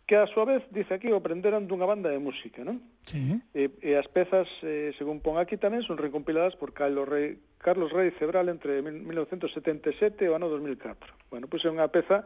[0.08, 2.80] que a súa vez, dice aquí, o prenderan dunha banda de música, non?
[3.03, 3.43] Sí.
[3.51, 7.91] E, e as pezas, eh, según pon aquí tamén, son recompiladas por Carlos Rey, Carlos
[7.91, 11.12] Rey Cebral entre 1977 e o ano 2004.
[11.28, 12.24] Bueno, pois é unha peza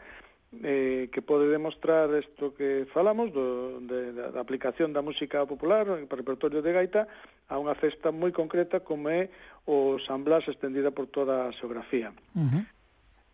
[0.62, 6.18] eh, que pode demostrar isto que falamos do, de, da aplicación da música popular para
[6.18, 7.10] o repertorio de gaita
[7.50, 9.34] a unha festa moi concreta como é
[9.66, 12.14] o San Blas estendida por toda a xeografía.
[12.38, 12.64] Uh -huh.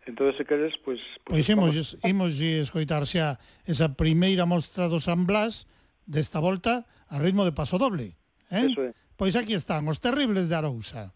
[0.08, 1.04] Entón, se queres, pois...
[1.20, 3.36] Pois, pois imos, imos escoitar xa
[3.68, 5.68] esa primeira mostra do San Blas
[6.08, 8.16] desta volta a ritmo de paso doble.
[8.48, 8.72] Eh?
[8.72, 8.96] Eso é.
[9.20, 11.12] Pois aquí están, os terribles de Arousa.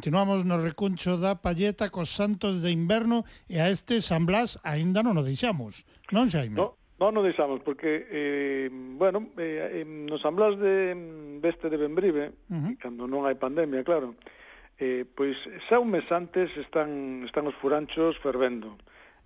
[0.00, 5.04] Continuamos no recuncho da palleta cos santos de inverno e a este San Blas aínda
[5.04, 6.56] non o deixamos, non, Xaime?
[6.56, 6.72] No.
[6.96, 10.96] Non o deixamos, porque, eh, bueno, eh, nos Blas de
[11.44, 12.72] Veste de Benbrive, uh -huh.
[12.80, 14.16] cando non hai pandemia, claro,
[14.80, 15.36] eh, pois
[15.68, 18.80] xa un mes antes están, están os furanchos fervendo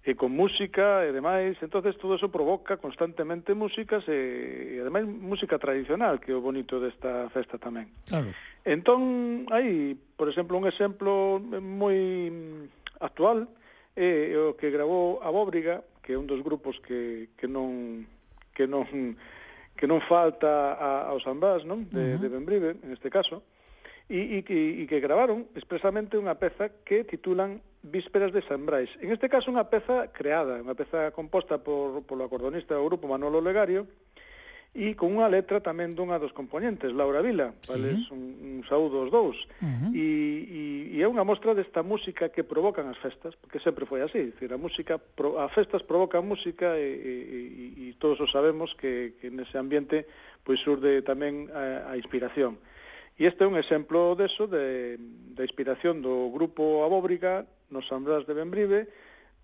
[0.04, 5.56] e con música e demais, entonces todo eso provoca constantemente músicas e, e ademais música
[5.56, 7.88] tradicional, que é o bonito desta festa tamén.
[8.04, 8.28] Claro.
[8.68, 12.28] Entón, hai, por exemplo, un exemplo moi
[13.00, 13.48] actual,
[13.96, 18.04] é o que gravou a Bóbriga, que é un dos grupos que, que non
[18.52, 19.16] que non
[19.72, 21.88] que non falta a, aos Sambás, non?
[21.88, 22.20] De, uh -huh.
[22.20, 23.40] de Benbrive, en este caso,
[24.12, 28.88] e, e, e, e que gravaron expresamente unha peza que titulan Vísperas de San Brais.
[29.04, 33.44] En este caso unha peza creada, unha peza composta por, polo acordonista do grupo Manolo
[33.44, 33.84] Legario
[34.72, 39.12] e con unha letra tamén dunha dos componentes, Laura Vila, vales un, un saúdo aos
[39.12, 39.36] dous.
[39.60, 39.90] Uh -huh.
[39.94, 40.08] e,
[40.50, 40.62] e,
[40.96, 44.50] e é unha mostra desta música que provocan as festas, porque sempre foi así, dicir,
[44.50, 49.14] a música pro, a festas provocan música e, e, e, e todos o sabemos que,
[49.20, 50.08] que nese ambiente
[50.40, 52.56] pois surde tamén a, a inspiración.
[53.14, 54.98] E este é un exemplo deso de,
[55.36, 58.88] da de inspiración do grupo Abóbriga nos San Blas de Benbrive,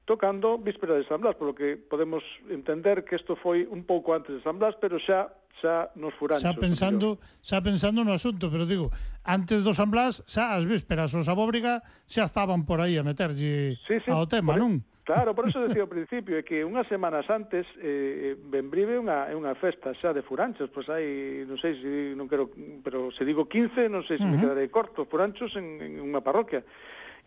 [0.05, 4.35] tocando víspera de San Blas, polo que podemos entender que isto foi un pouco antes
[4.35, 6.51] de San Blas, pero xa xa nos furanchos.
[6.51, 7.09] Xa pensando,
[7.45, 8.91] xa pensando no asunto, pero digo,
[9.23, 13.77] antes do San Blas, xa as vísperas os Abóbriga xa estaban por aí a meterlle
[13.85, 14.73] sí, sí, ao tema, por, non?
[15.05, 19.01] Claro, por eso decía ao principio, é que unhas semanas antes eh, eh Benbrive é
[19.01, 22.51] unha, é unha festa xa de furanchos, pois hai, non sei se non quero,
[22.81, 24.33] pero se digo 15, non sei se uh -huh.
[24.33, 26.65] me quedarei corto, furanchos en, en unha parroquia.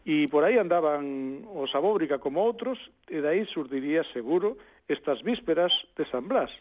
[0.04, 4.60] E por aí andaban os Abóbriga como outros, e dai surdiría seguro
[4.92, 6.52] estas vísperas de San Blas.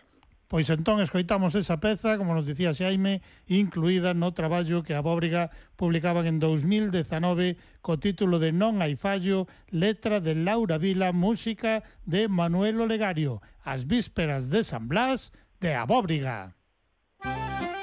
[0.47, 5.51] Pois entón escoitamos esa peza, como nos dicía Xaime, incluída no traballo que a Bóbriga
[5.75, 12.31] publicaban en 2019 co título de Non hai fallo, letra de Laura Vila, música de
[12.31, 16.55] Manuel Olegario, As vísperas de San Blas de Abóbriga.
[17.25, 17.82] Música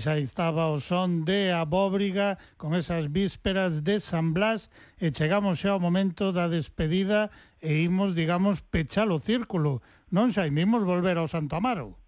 [0.00, 5.60] Pois aí estaba o son de Abóbriga con esas vísperas de San Blas e chegamos
[5.60, 7.28] xa ao momento da despedida
[7.60, 9.84] e imos, digamos, pechar o círculo.
[10.08, 12.00] Non xa imos volver ao Santo Amaro.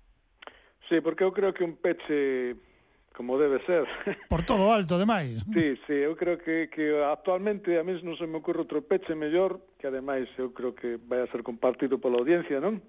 [0.89, 2.57] Sí, porque eu creo que un peche
[3.13, 3.85] como debe ser.
[4.33, 5.45] Por todo alto, demais.
[5.53, 9.13] Sí, sí, eu creo que, que actualmente a mí non se me ocorre outro peche
[9.13, 12.81] mellor, que ademais eu creo que vai a ser compartido pola audiencia, non?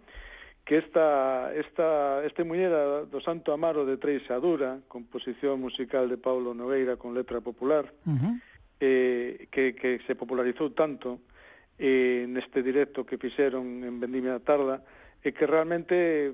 [0.64, 6.96] que esta, esta, este Muñera do Santo Amaro de Treixadura, composición musical de Paulo Nogueira
[6.96, 8.34] con letra popular, uh -huh.
[8.80, 11.20] eh, que, que se popularizou tanto
[11.76, 14.78] eh, neste directo que fixeron en Vendimia da Tarda,
[15.24, 16.32] e que realmente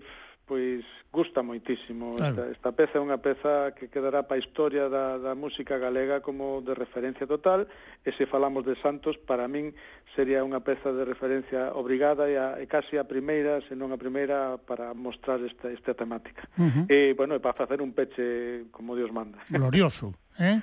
[0.50, 0.82] pois
[1.14, 2.18] gusta moitísimo.
[2.18, 2.50] Claro.
[2.50, 6.26] Esta, esta peza é unha peza que quedará para a historia da, da música galega
[6.26, 7.70] como de referencia total,
[8.02, 9.78] e se falamos de Santos, para min
[10.18, 14.02] sería unha peza de referencia obrigada e, a, e casi a primeira, se non a
[14.02, 16.50] primeira, para mostrar esta, esta temática.
[16.58, 16.86] Uh -huh.
[16.90, 19.38] E, bueno, e para facer un peche como Dios manda.
[19.54, 20.58] Glorioso, eh?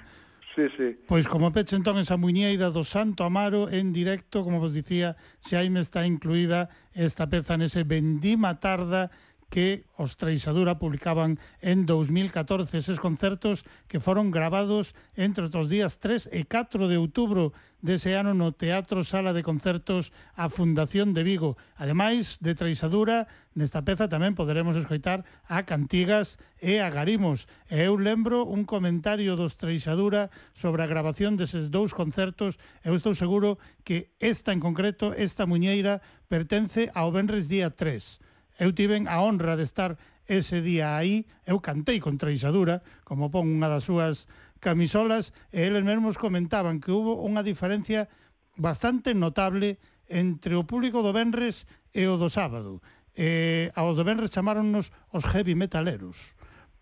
[0.56, 0.96] Sí, sí.
[1.06, 5.14] Pois como peche entón esa muñeira do Santo Amaro en directo, como vos dicía,
[5.44, 9.12] se aí me está incluída esta peza nese Vendima Tarda,
[9.48, 16.28] que os Treixadura publicaban en 2014 eses concertos que foron grabados entre os días 3
[16.34, 21.54] e 4 de outubro dese ano no Teatro Sala de Concertos a Fundación de Vigo.
[21.78, 27.46] Ademais de Treixadura, nesta peza tamén poderemos escoitar a Cantigas e a Garimos.
[27.70, 32.58] E eu lembro un comentario dos Treixadura sobre a grabación deses dous concertos.
[32.82, 38.25] Eu estou seguro que esta en concreto, esta muñeira, pertence ao Benres día 3
[38.56, 43.46] Eu tiven a honra de estar ese día aí, eu cantei con Treixadura, como pon
[43.46, 44.26] unha das súas
[44.58, 48.10] camisolas, e eles mesmos comentaban que hubo unha diferencia
[48.58, 49.78] bastante notable
[50.08, 52.82] entre o público do Benres e o do sábado.
[53.14, 56.16] E aos do Benres chamáronnos os heavy metaleros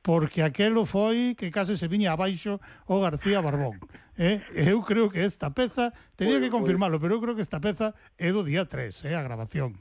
[0.05, 3.81] porque aquelo foi que case se viña abaixo o García Barbón.
[4.20, 4.45] Eh?
[4.53, 8.29] Eu creo que esta peza, tenía que confirmarlo, pero eu creo que esta peza é
[8.29, 9.81] do día 3, eh, a grabación.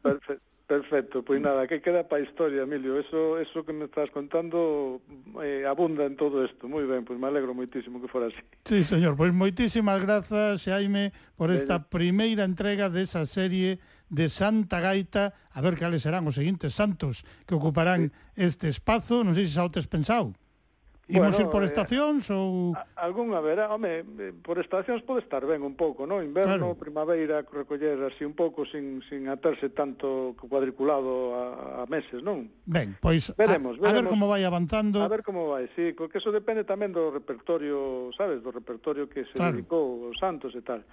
[0.00, 0.49] Perfecto.
[0.70, 2.94] Perfecto, pois nada, que queda para a historia, Emilio.
[2.94, 5.02] Eso, eso que me estás contando
[5.42, 6.70] eh, abunda en todo isto.
[6.70, 8.38] Moi ben, pois me alegro moitísimo que fora así.
[8.62, 11.90] Sí, señor, pois moitísimas grazas, Xaime, por esta Bello.
[11.90, 13.82] primeira entrega desa serie
[14.14, 15.34] de Santa Gaita.
[15.50, 18.46] A ver cales serán os seguintes santos que ocuparán sí.
[18.46, 19.26] este espazo.
[19.26, 20.38] Non sei se xa o tes pensado.
[21.10, 22.70] Imos bueno, ir por eh, estacións eh, ou...
[22.94, 24.06] Algún haberá, home,
[24.46, 26.22] por estacións pode estar ben un pouco, non?
[26.22, 26.78] Inverno, claro.
[26.78, 32.46] primavera, recoller así un pouco sin, sin atarse tanto cuadriculado a, a meses, non?
[32.62, 35.02] Ben, pois veremos, a, veremos, a ver como vai avanzando.
[35.02, 39.26] A ver como vai, sí, porque eso depende tamén do repertorio, sabes, do repertorio que
[39.26, 39.58] se claro.
[39.58, 40.86] dedicou os santos e tal.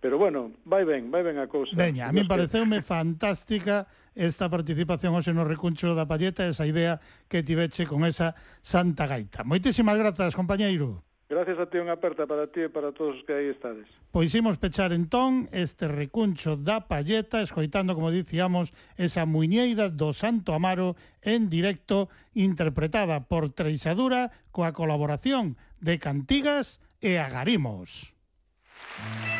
[0.00, 1.74] Pero bueno, vai ben, vai ben a cousa.
[1.74, 7.42] Veña, a mí pareceume fantástica esta participación hoxe no recuncho da palleta, esa idea que
[7.42, 9.42] tiveche con esa Santa Gaita.
[9.42, 11.02] Moitísimas grazas, compañeiro.
[11.28, 13.84] Gracias a ti, unha aperta para ti e para todos os que aí estades.
[14.14, 20.54] Pois imos pechar entón este recuncho da palleta, escoitando, como dicíamos, esa muñeira do Santo
[20.56, 28.14] Amaro en directo, interpretada por Treixadura coa colaboración de Cantigas e Agarimos.
[28.78, 29.37] Música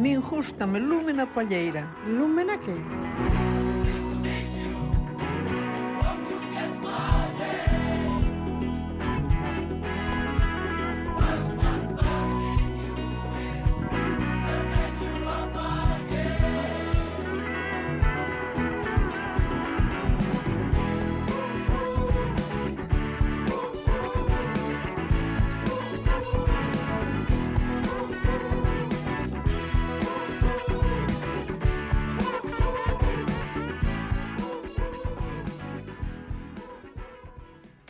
[0.00, 1.84] min gustame Lúmena Palleira.
[2.06, 2.74] Lúmena que?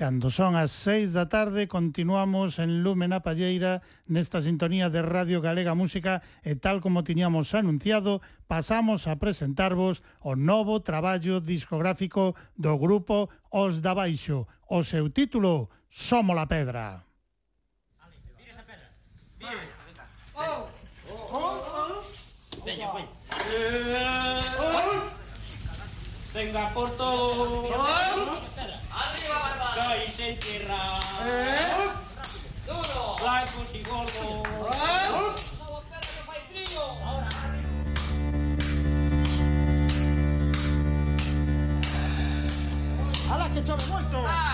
[0.00, 5.76] Cando son as seis da tarde, continuamos en Lúmena Palleira, nesta sintonía de Radio Galega
[5.76, 13.28] Música, e tal como tiñamos anunciado, pasamos a presentarvos o novo traballo discográfico do grupo
[13.52, 14.48] Os da Baixo.
[14.72, 17.04] O seu título, Somo la Pedra.
[18.40, 18.88] Mira esa pedra.
[19.36, 19.68] Mira.
[26.32, 28.49] Venga, por todo.
[29.90, 30.98] mai sentirà.
[31.24, 31.90] Eh?
[32.64, 33.16] Duro.
[33.18, 34.44] Blanco si corvo.
[34.44, 35.36] Eh?
[35.36, 35.98] Stavo per
[43.28, 44.24] Allora che giove molto.
[44.24, 44.49] Ah.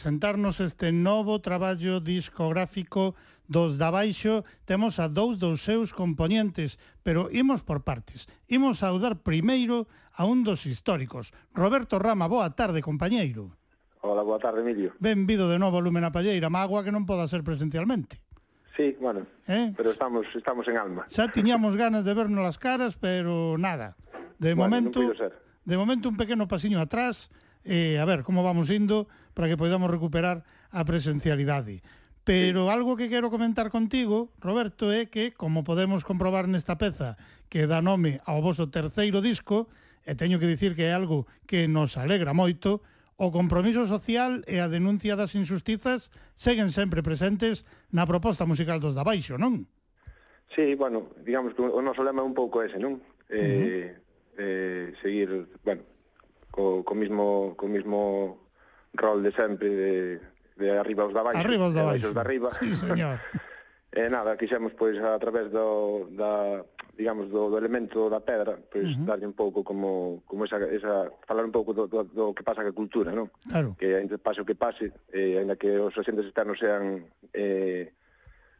[0.00, 3.12] presentarnos este novo traballo discográfico
[3.44, 8.24] dos da Baixo, temos a dous dos seus componentes, pero imos por partes.
[8.48, 11.36] Imos saudar primeiro a un dos históricos.
[11.52, 13.52] Roberto Rama, boa tarde, compañeiro.
[14.00, 14.96] Hola, boa tarde, Emilio.
[14.96, 18.24] Benvido de novo a Lúmena Palleira, mágoa que non poda ser presencialmente.
[18.72, 19.76] Sí, bueno, eh?
[19.76, 21.04] pero estamos estamos en alma.
[21.12, 24.00] Xa tiñamos ganas de vernos as caras, pero nada.
[24.40, 27.28] De bueno, momento, de momento un pequeno pasiño atrás,
[27.68, 31.82] eh, a ver como vamos indo para que podamos recuperar a presencialidade.
[32.24, 37.16] Pero algo que quero comentar contigo, Roberto, é que, como podemos comprobar nesta peza
[37.48, 39.66] que dá nome ao voso terceiro disco,
[40.06, 42.80] e teño que dicir que é algo que nos alegra moito,
[43.20, 46.08] o compromiso social e a denuncia das injustizas
[46.40, 49.68] seguen sempre presentes na proposta musical dos da Baixo, non?
[50.56, 52.96] Sí, bueno, digamos que o noso lema é un pouco ese, non?
[53.28, 54.40] Eh, uh -huh.
[54.40, 55.84] eh, seguir, bueno,
[56.48, 58.49] co, co mismo co mismo
[58.94, 60.20] rol de sempre de,
[60.56, 62.08] de arriba os da baixo, arriba os da baixo.
[62.08, 62.50] os da arriba.
[62.58, 63.20] Sí, señor.
[63.92, 66.62] e nada, quixemos pois a través do da
[66.96, 69.06] digamos do, do elemento da pedra, pois uh -huh.
[69.06, 72.62] darlle un pouco como como esa esa falar un pouco do, do, do que pasa
[72.62, 73.32] ca cultura, non?
[73.48, 73.74] Claro.
[73.80, 77.90] Que ainda pase o que pase, eh ainda que os agentes externos sean eh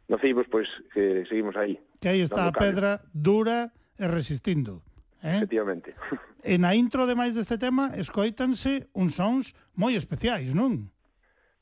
[0.09, 1.79] nocivos, pois que seguimos aí.
[2.01, 4.83] Que aí está a pedra dura e resistindo.
[5.23, 5.37] Eh?
[5.37, 5.95] Efectivamente.
[6.41, 10.89] E na intro, demais deste tema, escoítanse uns sons moi especiais, non?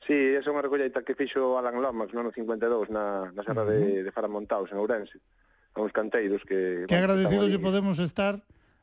[0.08, 3.62] Sí, esa é unha recolleita que fixo Alan Lomax no ano 52 na, na Serra
[3.62, 4.00] uh -huh.
[4.00, 5.20] de, de Faramontaus, en Ourense,
[5.76, 6.88] a uns canteiros que...
[6.88, 8.40] Que bueno, agradecidos que podemos estar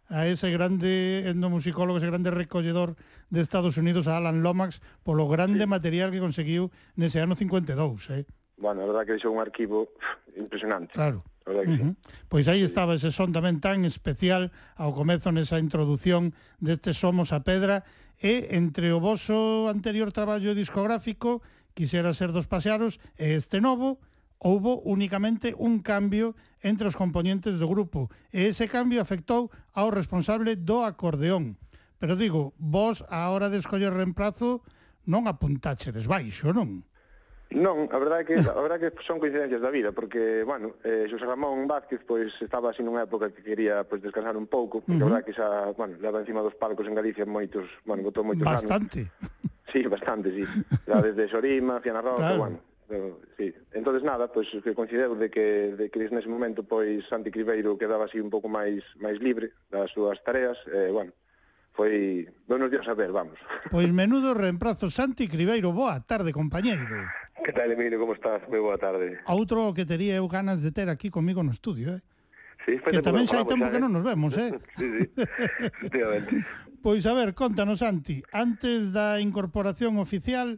[0.09, 2.95] a ese grande endomusicólogo, ese grande recolledor
[3.33, 5.73] de Estados Unidos, a Alan Lomax, polo grande sí.
[5.73, 7.73] material que conseguiu nese ano 52,
[8.13, 8.23] eh?
[8.61, 9.89] Bueno, a verdad que deixou un arquivo
[10.37, 10.93] impresionante.
[10.93, 11.95] Claro verdad que uh -huh.
[12.27, 17.41] Pois aí estaba ese son tamén tan especial ao comezo nesa introdución deste Somos a
[17.41, 17.87] Pedra
[18.19, 21.41] e entre o voso anterior traballo discográfico
[21.77, 24.01] Quisera ser dos pasearos e este novo
[24.41, 26.33] houbo únicamente un cambio
[26.65, 31.53] entre os componentes do grupo e ese cambio afectou ao responsable do acordeón.
[32.01, 34.65] Pero digo, vos a hora de escoller reemplazo
[35.05, 36.81] non apuntáchedes baixo, non?
[37.55, 40.75] Non, a verdade é que a verdade é que son coincidencias da vida, porque, bueno,
[40.83, 44.83] eh, Xosé Ramón Vázquez pois estaba así nunha época que quería pois descansar un pouco,
[44.83, 45.15] porque uh -huh.
[45.15, 48.43] a verdade que xa, bueno, leva encima dos palcos en Galicia moitos, bueno, botou moitos
[48.43, 49.07] bastante.
[49.07, 49.15] anos.
[49.15, 49.47] Bastante.
[49.71, 50.43] Sí, bastante, sí.
[50.87, 52.39] Ya desde Xorima, Fiana Roca, claro.
[52.39, 52.57] bueno,
[53.35, 53.53] sí.
[53.71, 57.79] Entonces nada, pois pues, que coincideu de que de que nese momento pois Santi Cribeiro
[57.79, 61.15] quedaba así un pouco máis máis libre das súas tareas, eh, bueno,
[61.77, 63.37] foi buenos días a ver, vamos.
[63.69, 66.81] Pois menudo reemprazo Santi Cribeiro, boa tarde, compañeiro.
[67.45, 68.41] Que tal, Emilio, como estás?
[68.49, 69.21] Moi boa tarde.
[69.29, 72.01] Outro que tería eu ganas de ter aquí comigo no estudio, eh?
[72.65, 74.09] Sí, que tamén xa hai tempo que non nos eh?
[74.09, 74.57] vemos, eh?
[74.81, 75.03] sí, sí,
[75.85, 76.41] efectivamente.
[76.81, 80.57] Pois a ver, contanos, Santi, antes da incorporación oficial,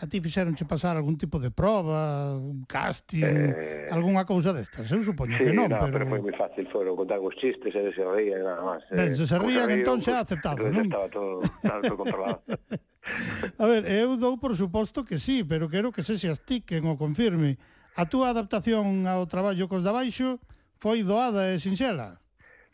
[0.00, 3.88] a ti fixeronche pasar algún tipo de proba, un casting, eh...
[3.90, 5.92] algunha cousa destas, eu supoño sí, que non, no, pero...
[5.92, 8.82] pero foi moi fácil, foron contar os chistes e se e nada máis.
[8.88, 8.94] Eh.
[8.94, 10.86] Ben, eh, se se rían, entón se aceptado, non?
[10.86, 12.38] Estaba todo, estaba todo controlado.
[13.62, 16.30] a ver, eu dou por suposto que sí, pero quero que se se
[16.62, 17.58] quen o confirme.
[17.98, 20.38] A túa adaptación ao traballo cos da baixo
[20.78, 22.22] foi doada e sinxela?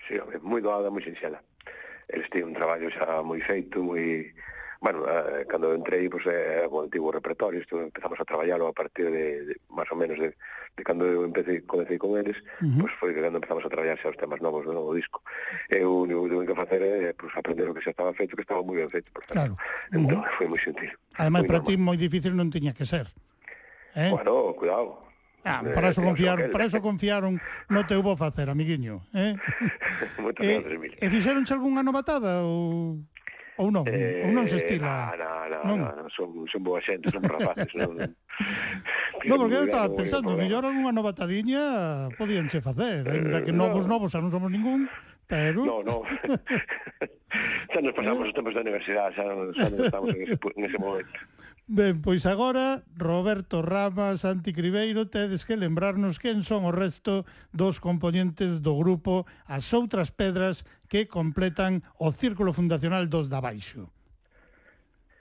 [0.05, 1.40] Sí, moi doada, moi sinxela.
[2.12, 4.28] Eles tiñan un traballo xa moi feito, moi
[4.85, 9.09] Bueno, eh, cando entrei, pues, eh, o antigo repertorio, isto empezamos a traballarlo a partir
[9.09, 10.36] de, de máis ou menos de,
[10.77, 12.85] de cando eu empecé, comecei con eles, uh -huh.
[12.85, 15.24] pues, pois foi cando empezamos a traballar xa os temas novos do novo disco.
[15.73, 18.36] Eu o único que que facer é eh, pues, aprender o que xa estaba feito,
[18.36, 19.56] que estaba moi ben feito, por tanto.
[19.56, 19.56] Claro.
[19.89, 20.36] Entón, uh -huh.
[20.36, 20.93] foi moi sentir.
[21.16, 23.09] Ademais, para ti moi difícil non tiña que ser.
[23.97, 24.12] Eh?
[24.12, 25.01] Bueno, cuidado,
[25.44, 29.36] Ah, eh, para eso confiaron, para eso confiaron no te hubo facer, amiguiño, eh?
[30.20, 30.97] Moitas eh, gracias, Emilio.
[31.01, 33.05] E fixeronche algunha novatada ou
[33.56, 35.14] Ou non, eh, ou non se estila.
[35.14, 37.94] no, no, no, non, no, son, son boa xente, son rapaces, non.
[37.94, 44.10] non, porque eu estaba pensando, mellor unha novatadiña podíanche facer, eh, ainda que novos novos
[44.10, 44.90] xa non somos ningún,
[45.26, 45.64] Pero...
[45.64, 46.02] No, no.
[47.72, 50.78] xa nos pasamos os tempos da universidade, xa, xa non estamos en ese, en ese
[50.78, 51.18] momento.
[51.66, 57.24] Ben, pois agora, Roberto Rama, Santi Cribeiro, tedes que lembrarnos quen son o resto
[57.57, 63.89] dos componentes do grupo As Outras Pedras que completan o Círculo Fundacional dos da Baixo.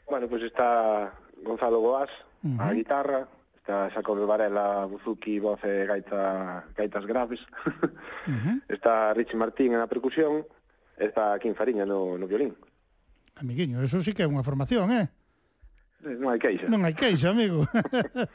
[0.03, 1.15] Bueno, pois está
[1.48, 2.11] Gonzalo Boas,
[2.44, 2.60] uh -huh.
[2.60, 3.24] a guitarra,
[3.56, 7.40] está Xacobe Varela, Buzuki, voz e gaita, gaitas graves,
[8.28, 8.60] uh -huh.
[8.68, 10.44] está Richie Martín na percusión,
[10.99, 12.52] está Kim Fariña no, no violín.
[13.40, 15.07] Amiguinho, eso sí que é unha formación, eh?
[16.03, 16.67] Eh, non hai queixa.
[16.67, 17.63] Non hai queixa, amigo.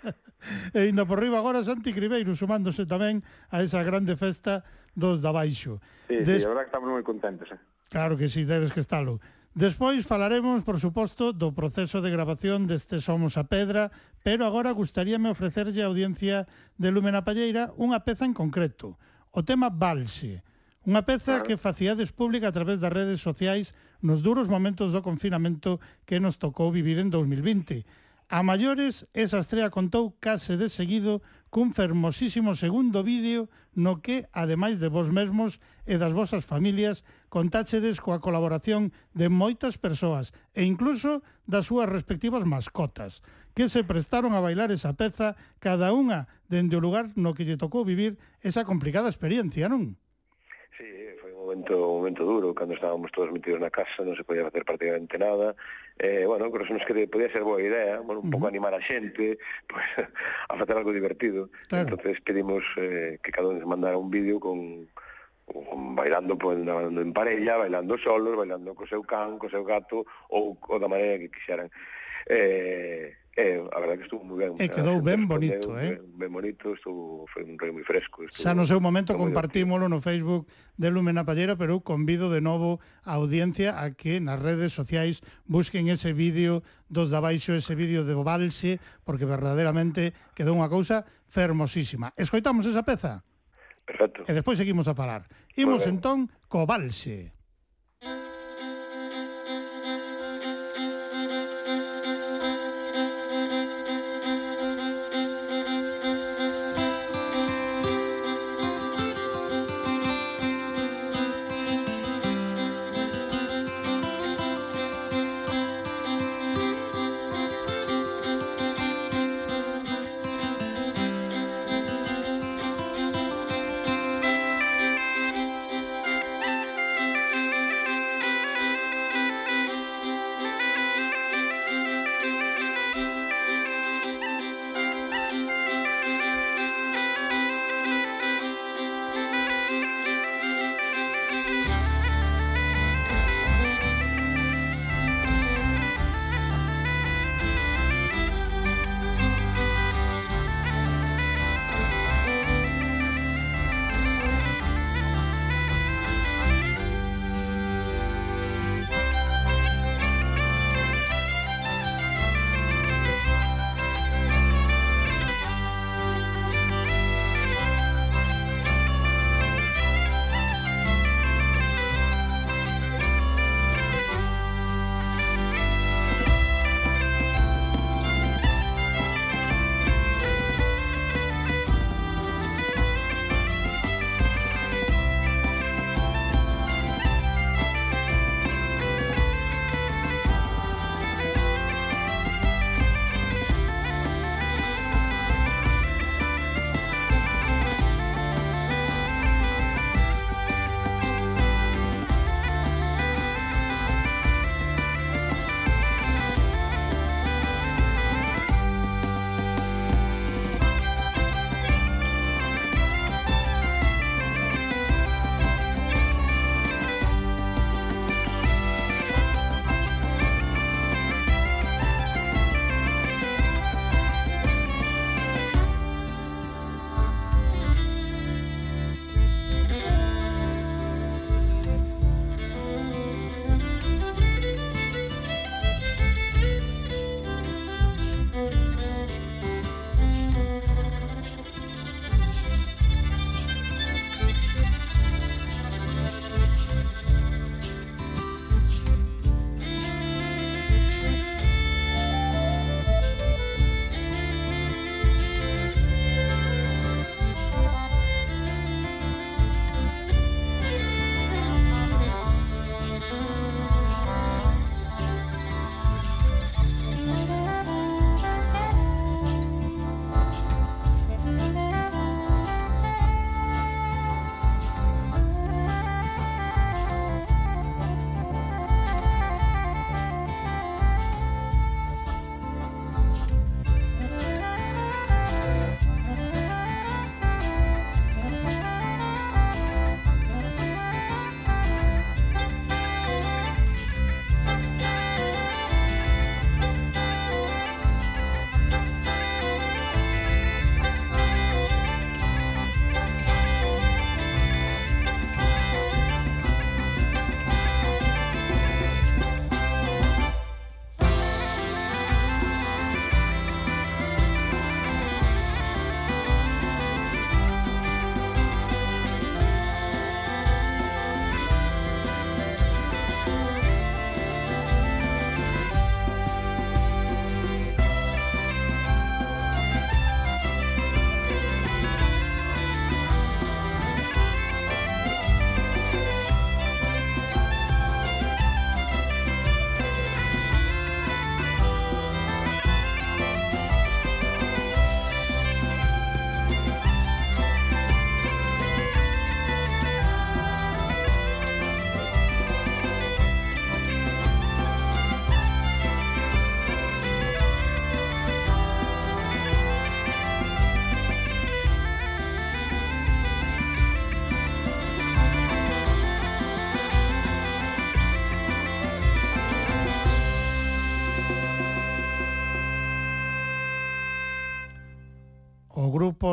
[0.76, 3.20] e ainda por riba agora Santi Cribeiro sumándose tamén
[3.52, 4.64] a esa grande festa
[4.96, 5.78] dos da Baixo.
[6.08, 6.42] Sí, Des...
[6.42, 7.48] sí, a verdad que estamos moi contentos.
[7.52, 7.60] Eh?
[7.92, 9.20] Claro que sí, debes que estalo.
[9.58, 13.90] Despois falaremos, por suposto, do proceso de grabación deste Somos a Pedra,
[14.22, 16.46] pero agora gustaríame ofrecerlle a audiencia
[16.78, 18.94] de Lúmena Palleira unha peza en concreto,
[19.34, 20.46] o tema Valse,
[20.86, 21.46] unha peza claro.
[21.48, 26.38] que faciades pública a través das redes sociais nos duros momentos do confinamento que nos
[26.38, 27.82] tocou vivir en 2020.
[28.28, 34.76] A maiores, esa estrela contou case de seguido cun fermosísimo segundo vídeo no que, ademais
[34.76, 41.24] de vos mesmos e das vosas familias, contáchedes coa colaboración de moitas persoas e incluso
[41.48, 43.24] das súas respectivas mascotas,
[43.56, 47.56] que se prestaron a bailar esa peza cada unha dende o lugar no que lle
[47.56, 49.96] tocou vivir esa complicada experiencia, non?
[51.48, 55.16] momento, un momento duro, cando estábamos todos metidos na casa, non se podía facer prácticamente
[55.16, 55.56] nada.
[55.96, 58.52] Eh, bueno, creo que que podía ser boa idea, bueno, un pouco uh -huh.
[58.52, 59.86] animar a xente, pues,
[60.48, 61.48] a facer algo divertido.
[61.72, 61.88] Claro.
[61.88, 64.86] Entonces pedimos eh, que cada un mandara un vídeo con,
[65.48, 70.04] con bailando, pues, bailando en parella, bailando solos, bailando co seu can, co seu gato
[70.28, 71.72] ou, ou da maneira que quixeran.
[72.28, 74.58] Eh, Eh, a verdade que estuvo moi eh, ben.
[74.58, 76.02] E quedou ben bonito, eh?
[76.02, 78.26] Ben, ben bonito, estuvo, foi un rei moi fresco.
[78.26, 82.42] Estuvo, Xa no seu momento compartímolo no Facebook de Lumena Pallera, pero eu convido de
[82.42, 87.78] novo a audiencia a que nas redes sociais busquen ese vídeo dos de baixo, ese
[87.78, 92.10] vídeo de Valse, porque verdadeiramente quedou unha cousa fermosísima.
[92.18, 93.22] Escoitamos esa peza?
[93.86, 94.26] Perfecto.
[94.26, 95.30] E despois seguimos a falar.
[95.54, 97.37] Imos entón co Valse.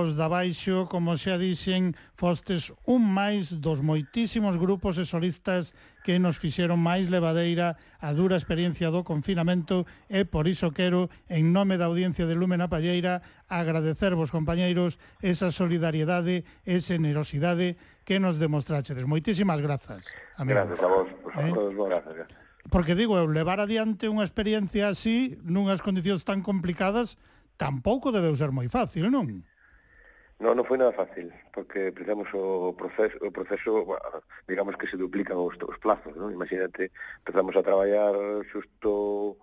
[0.05, 5.73] os da baixo, como xa dixen, fostes un máis dos moitísimos grupos e solistas
[6.05, 11.49] que nos fixeron máis levadeira a dura experiencia do confinamento e por iso quero, en
[11.49, 19.09] nome da audiencia de Lúmena Palleira, agradecervos, compañeiros, esa solidariedade e generosidade que nos demostrachedes.
[19.09, 20.05] Moitísimas grazas.
[20.37, 20.61] Amigo.
[20.61, 21.49] Gracias a vos, por eh?
[21.49, 21.89] todos vos.
[21.89, 22.45] Gracias, gracias.
[22.69, 27.17] Porque digo, eu levar adiante unha experiencia así, nunhas condicións tan complicadas,
[27.57, 29.41] tampouco debeu ser moi fácil, non?
[30.35, 33.87] No, non foi nada fácil, porque precisamos o proceso, o proceso
[34.43, 36.27] digamos que se duplican os, os plazos, non?
[36.27, 36.91] Imagínate,
[37.23, 38.11] empezamos a traballar
[38.51, 39.39] xusto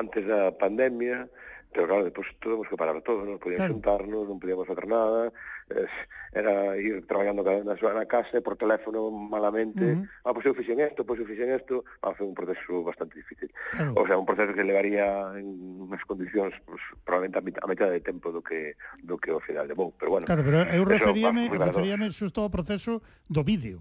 [0.00, 1.28] antes da pandemia,
[1.72, 3.74] Pero claro, depois tuvemos que parar todo, non podíamos claro.
[3.78, 5.30] juntarnos, non podíamos facer nada,
[5.70, 5.86] eh,
[6.34, 10.26] era ir traballando cada na súa casa, por teléfono malamente, uh -huh.
[10.26, 12.82] ah, pois pues eu fixen isto, pois pues eu fixen isto, ah, foi un proceso
[12.82, 13.54] bastante difícil.
[13.70, 13.94] Claro.
[13.94, 15.46] O sea, un proceso que levaría en
[15.86, 18.74] unhas condicións pues, probablemente a, a metade de tempo do que
[19.06, 20.26] do que ao final de bon, pero bueno.
[20.26, 22.98] Claro, pero eu referíame, eso, va, referíame xusto ao proceso
[23.30, 23.78] do vídeo.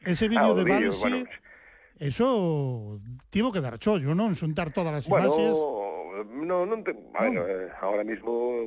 [0.00, 1.18] Ese ah, vídeo ah, de Bansi, bueno,
[2.00, 4.32] eso tivo que dar chollo, non?
[4.32, 5.87] Xuntar todas as bueno, imaxes
[6.24, 6.92] no, non te...
[6.94, 8.66] Bueno, eh, ahora mismo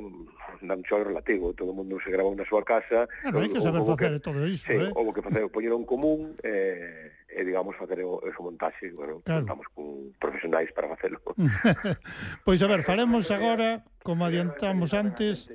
[0.62, 3.10] dan xo relativo, todo o mundo se grava na súa casa.
[3.26, 4.90] Ah, claro, hai que saber facer que, todo iso, sí, eh?
[4.94, 9.42] Houve que facer, poñer un común, eh, e digamos facer o, eso montaxe, bueno, claro.
[9.42, 11.18] contamos con profesionais para facelo.
[12.46, 15.48] pois a ver, faremos agora, como adiantamos antes...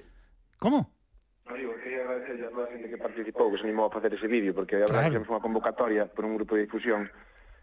[0.58, 0.90] Como?
[1.46, 4.12] No, digo, quería agradecer a toda a xente que participou, que se animou a facer
[4.12, 5.22] ese vídeo, porque a verdade claro.
[5.22, 7.08] que foi unha convocatoria por un grupo de difusión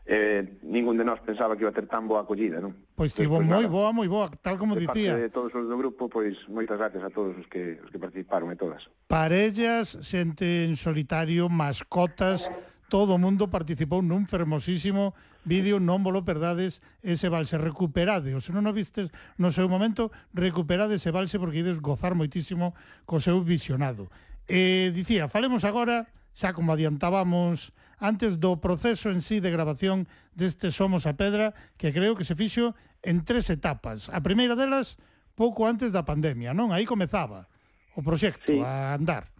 [0.07, 2.77] eh, ningún de nós pensaba que iba a ter tan boa acollida, non?
[2.93, 5.17] Pois tivo pois, pues, pois moi boa, moi boa, tal como de dicía.
[5.17, 7.97] Parte de todos os do grupo, pois moitas gracias a todos os que, os que
[7.97, 8.85] participaron e todas.
[9.09, 12.45] Parellas, xente en solitario, mascotas,
[12.93, 15.17] todo o mundo participou nun fermosísimo
[15.49, 19.09] vídeo, non volo perdades ese valse, recuperade, o se non o vistes
[19.41, 22.77] no seu momento, recuperade ese valse porque ides gozar moitísimo
[23.09, 24.13] co seu visionado.
[24.53, 30.71] Eh, dicía, falemos agora, xa como adiantábamos, antes do proceso en sí de grabación deste
[30.71, 34.09] Somos a Pedra, que creo que se fixo en tres etapas.
[34.11, 34.97] A primeira delas,
[35.35, 36.73] pouco antes da pandemia, non?
[36.73, 37.47] Aí comezaba
[37.95, 38.59] o proxecto sí.
[38.62, 39.31] a andar.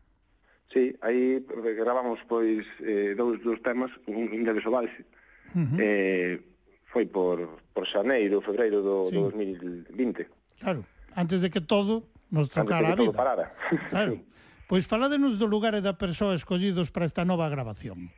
[0.75, 4.83] Sí, aí eh, gravamos pois eh, dous, dous temas, un, un de o
[5.55, 5.79] Uh -huh.
[5.79, 6.43] eh,
[6.91, 9.15] foi por, por xaneiro, febreiro do, sí.
[9.15, 10.27] do 2020.
[10.59, 10.83] Claro,
[11.15, 13.07] antes de que todo nos tocara a vida.
[13.07, 13.55] Todo parara.
[13.95, 14.19] Claro.
[14.67, 18.11] Pois faládenos do lugar e da persoa escollidos para esta nova grabación.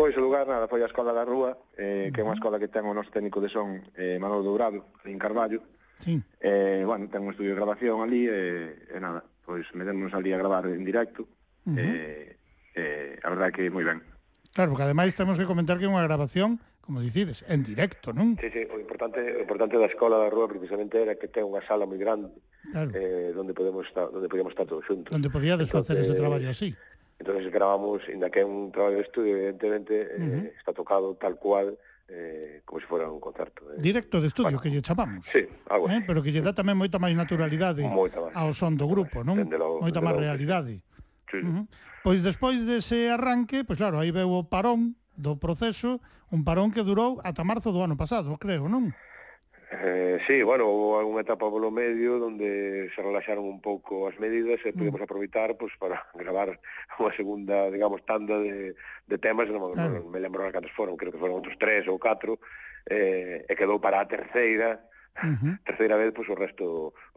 [0.00, 2.72] Pois o lugar nada, foi a Escola da Rúa, eh, que é unha escola que
[2.72, 5.60] ten o noso técnico de son, eh, Manolo Dourado, en Carballo.
[6.00, 6.16] Sí.
[6.40, 10.16] Eh, bueno, ten un estudio de grabación ali, eh, e eh, eh, nada, pois metémonos
[10.16, 11.28] ali a gravar en directo.
[11.68, 11.84] Uh -huh.
[11.84, 12.32] eh,
[12.80, 14.00] eh, a verdade que moi ben.
[14.56, 18.34] Claro, porque ademais temos que comentar que é unha grabación como dicides, en directo, non?
[18.40, 21.62] Sí, sí, o importante, o importante da escola da rúa precisamente era que ten unha
[21.62, 22.34] sala moi grande
[22.72, 22.90] claro.
[22.96, 25.12] eh, donde podemos estar, donde podíamos estar todos xuntos.
[25.12, 26.74] Donde podíades facer ese traballo así
[27.20, 30.48] entonces grabamos, inda que é un traballo de estudio, evidentemente, uh -huh.
[30.48, 31.76] eh, está tocado tal cual,
[32.08, 33.62] eh, como se fora un concerto.
[33.70, 33.76] Eh.
[33.78, 35.22] Directo de estudio, bueno, que lle chamamos.
[35.28, 36.00] Sí, algo eh, así.
[36.00, 36.04] eh?
[36.08, 39.36] Pero que lle dá tamén moita máis naturalidade moita máis, ao son do grupo, non?
[39.52, 40.80] Logo, moita máis realidade.
[41.28, 41.44] Sí.
[41.44, 41.64] Uh -huh.
[42.00, 46.00] Pois despois dese arranque, pois claro, aí veu o parón do proceso,
[46.32, 48.96] un parón que durou ata marzo do ano pasado, creo, non?
[49.72, 54.58] Eh, sí, bueno, houve algunha etapa polo medio onde se relaxaron un pouco as medidas
[54.66, 55.06] eh, e podemos mm.
[55.06, 56.58] aproveitar pues, para gravar
[56.98, 58.74] unha segunda, digamos, tanda de,
[59.06, 60.02] de temas, non, claro.
[60.02, 62.42] non me lembro as cantos foron, creo que foron outros tres ou catro,
[62.90, 65.58] eh, e quedou para a terceira, Uh -huh.
[65.66, 66.66] terceira vez pois pues, o resto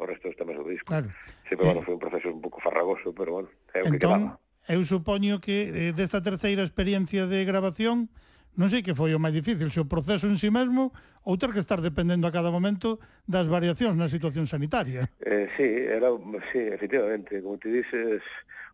[0.02, 0.90] o resto dos temas do disco.
[0.90, 1.14] Claro.
[1.46, 3.94] Sí, pero, bueno, eh, foi un proceso un pouco farragoso, pero bueno, é o entón,
[3.94, 4.42] que quedaba.
[4.66, 8.10] Eu supoño que eh, desta terceira experiencia de grabación,
[8.58, 10.94] non sei que foi o máis difícil, se o proceso en si sí mesmo
[11.24, 15.08] ou ter que estar dependendo a cada momento das variacións na situación sanitaria.
[15.24, 16.12] Eh, sí, era,
[16.52, 18.22] sí, efectivamente, como te dices,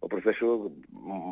[0.01, 0.71] o proceso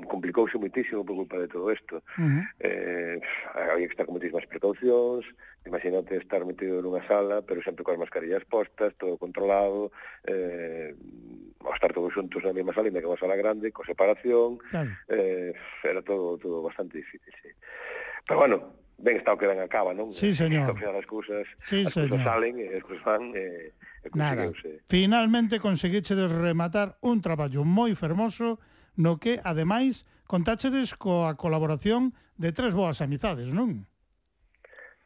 [0.07, 2.03] complicouse muitísimo por culpa de todo isto.
[2.19, 2.43] Uh -huh.
[2.59, 3.17] eh,
[3.55, 5.23] había que estar con moitísimas precaucións,
[5.65, 9.91] imagínate estar metido nunha sala, pero sempre coas mascarillas postas, todo controlado,
[10.27, 10.91] eh,
[11.63, 14.91] ao estar todos xuntos na mesma sala, ainda que unha sala grande, con separación, claro.
[15.11, 17.49] eh, era todo, todo bastante difícil, sí.
[18.27, 18.55] Pero bueno,
[18.97, 20.09] ben está o que ben acaba, non?
[20.09, 20.73] Sí, señor.
[20.73, 23.71] Ao final as cousas, sí, as cousas salen, as cousas van, e,
[24.01, 24.49] e Nada.
[24.89, 28.57] Finalmente conseguichedes rematar un traballo moi fermoso
[28.97, 33.85] no que, ademais, contáchedes coa colaboración de tres boas amizades, non?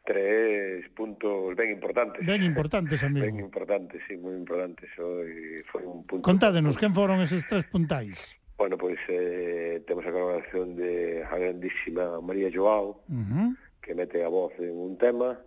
[0.02, 2.24] Tres puntos ben importantes.
[2.24, 3.28] Ben importantes, amigo.
[3.28, 4.88] Ben importantes, sí, moi importantes.
[4.96, 6.24] Foi un punto...
[6.24, 8.40] Contádenos, quen foron eses tres puntais?
[8.56, 13.48] Bueno, pois pues, eh, temos a colaboración de a grandísima María Joao, uh -huh
[13.82, 15.42] que mete a voz en un tema,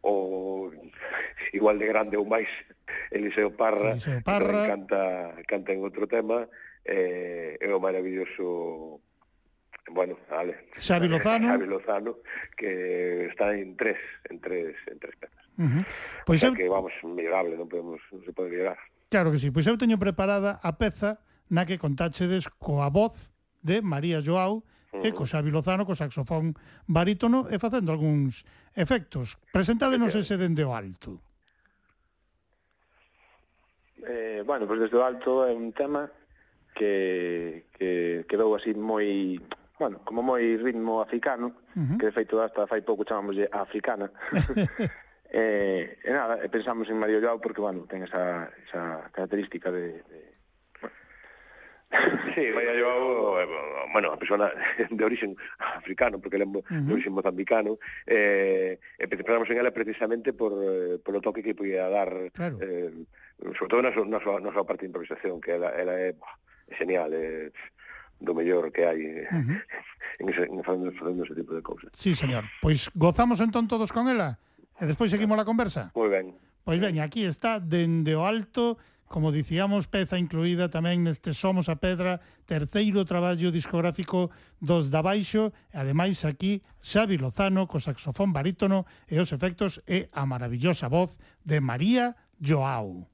[0.00, 0.70] o
[1.58, 2.48] igual de grande ou máis
[3.10, 4.70] Eliseo Parra, Eliseo Parra.
[4.70, 5.02] canta,
[5.44, 6.46] canta en outro tema,
[6.86, 9.02] eh, é o maravilloso
[9.92, 10.70] bueno, vale.
[10.80, 11.48] Xavi Lozano.
[11.52, 12.12] Xavi Lozano
[12.56, 13.98] que está en tres,
[14.30, 15.44] en tres, en tres pezas.
[15.58, 15.84] Uh -huh.
[16.24, 16.56] Pois o sea eu...
[16.56, 18.78] que vamos, mirable, non podemos non se pode mirar
[19.14, 23.30] Claro que sí, pois eu teño preparada a peza na que contáchedes coa voz
[23.62, 24.66] de María Joao
[25.02, 26.54] e co Xavi Lozano, co saxofón
[26.86, 28.46] barítono e facendo algúns
[28.76, 29.40] efectos.
[29.50, 31.18] Presentádenos ese dende o alto.
[34.04, 36.06] Eh, bueno, pois pues desde o alto é un tema
[36.74, 39.40] que, que quedou así moi
[39.78, 41.98] bueno, como moi ritmo africano, uh -huh.
[41.98, 44.10] que de feito hasta fai pouco chamámoslle africana.
[45.34, 50.23] eh, e nada, pensamos en Mario Joao porque, bueno, ten esa, esa característica de, de
[52.34, 53.46] Sí, María Joao, eh,
[53.92, 54.50] bueno, a persona
[54.90, 56.86] de origen africano, porque ele é uh -huh.
[56.86, 61.54] de origen mozambicano, eh, eh e pensamos en ela precisamente por, eh, polo toque que
[61.54, 62.58] podía dar, claro.
[62.60, 62.90] eh,
[63.54, 66.14] sobre todo na súa, na, súa, na súa parte de improvisación, que ela, ela é
[66.68, 67.52] é genial, é,
[68.20, 69.58] do mellor que hai eh, uh -huh.
[70.20, 71.90] en, ese, en facendo, facendo ese tipo de cousas.
[71.94, 72.44] Sí, señor.
[72.62, 74.38] Pois gozamos entón todos con ela,
[74.80, 75.92] e despois seguimos a conversa.
[75.94, 76.34] Moi ben.
[76.64, 81.76] Pois ben, aquí está, dende o alto como dicíamos, peza incluída tamén neste Somos a
[81.78, 88.84] Pedra, terceiro traballo discográfico dos da Baixo, e ademais aquí Xavi Lozano co saxofón barítono
[89.06, 91.16] e os efectos e a maravillosa voz
[91.46, 93.06] de María Joao.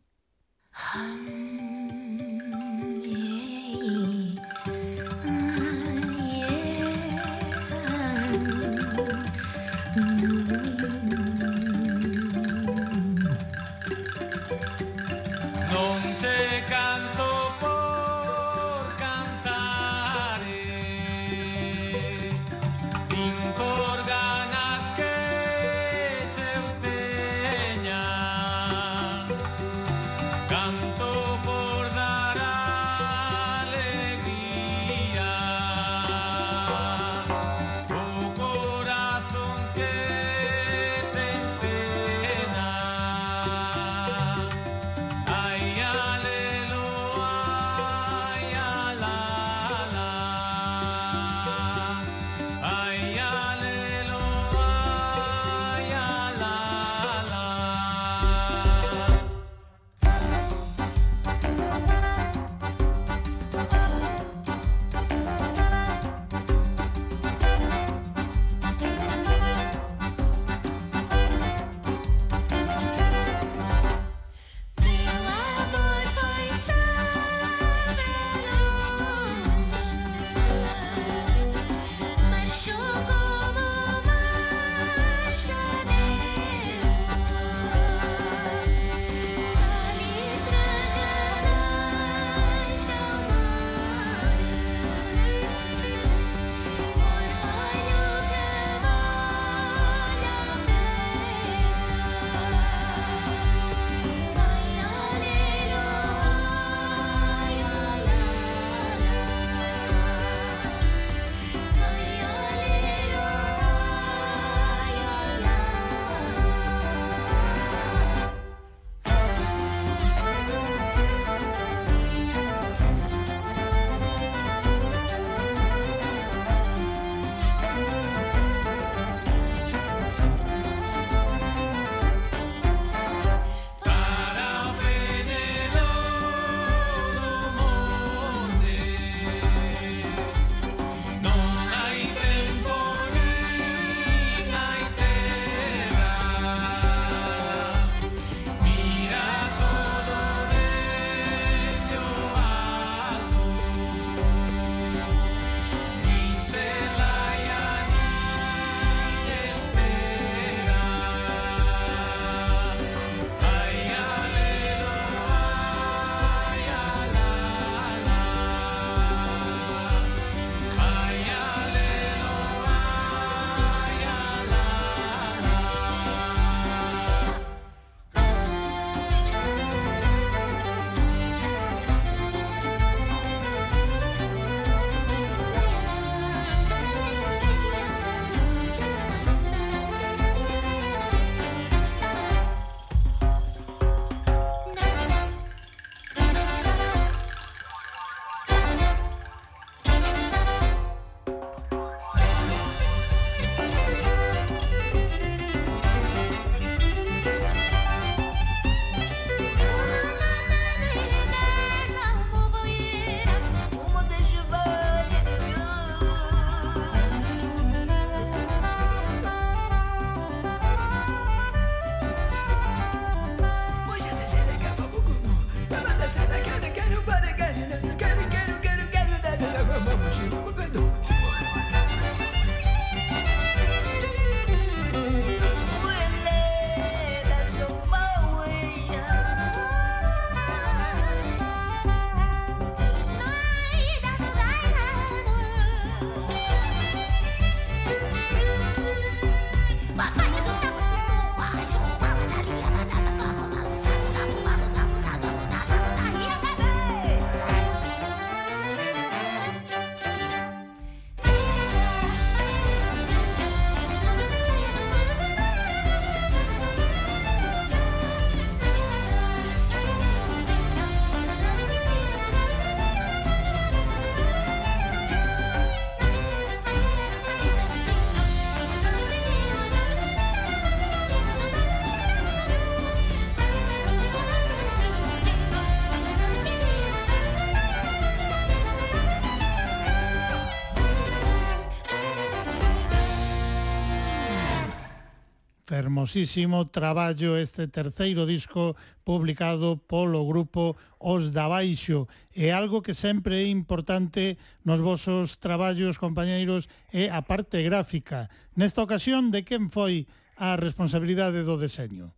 [295.90, 302.06] fermosísimo traballo este terceiro disco publicado polo grupo Os da Baixo.
[302.30, 308.30] É algo que sempre é importante nos vosos traballos, compañeiros, é a parte gráfica.
[308.54, 310.06] Nesta ocasión, de quen foi
[310.38, 312.14] a responsabilidade do deseño?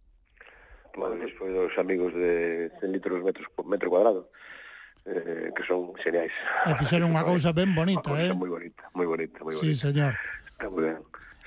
[0.92, 4.28] Pois foi dos amigos de 100 litros metros, por metro cuadrado
[5.08, 6.36] eh, que son xeniais.
[6.68, 8.36] E fixeron unha cousa ben bonita, unha cousa eh?
[8.36, 9.64] moi bonita, moi bonita, moi bonita.
[9.64, 10.12] Sí, señor.
[10.44, 11.00] Está moi ben.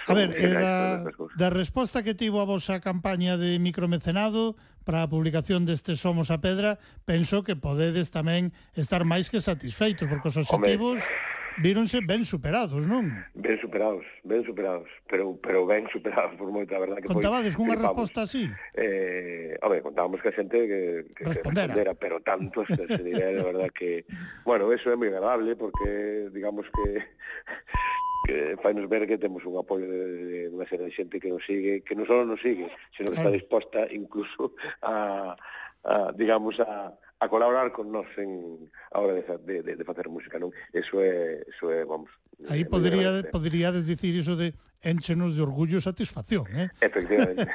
[0.08, 1.02] A ver, e da,
[1.36, 4.56] da resposta que tivo a vosa campaña de micromecenado
[4.86, 6.78] para a publicación deste Somos a Pedra,
[7.10, 11.02] penso que podedes tamén estar máis que satisfeitos, porque os objetivos...
[11.02, 13.08] Home víronse ben superados, non?
[13.36, 17.80] Ben superados, ben superados, pero pero ben superados por moita, a verdade que Contabades cunha
[17.80, 18.52] resposta así?
[18.76, 20.82] Eh, a ver, contábamos que a xente que,
[21.16, 21.72] que respondera.
[21.72, 24.04] respondera, pero tanto se, se diría, de verdade que,
[24.44, 27.00] bueno, eso é moi agradable porque digamos que
[28.26, 31.46] que fainos ver que temos un apoio de, de unha serie de xente que nos
[31.46, 35.38] sigue, que non só nos sigue, sino que está disposta incluso a,
[35.86, 40.10] a digamos, a, a colaborar con nós en a hora de, de, de, de facer
[40.10, 40.52] música, non?
[40.74, 42.12] Eso é, eso é vamos...
[42.44, 44.52] Eh, Aí podería, poderíades dicir iso de
[44.84, 46.68] enchenos de orgullo e satisfacción, eh?
[46.84, 47.48] Efectivamente.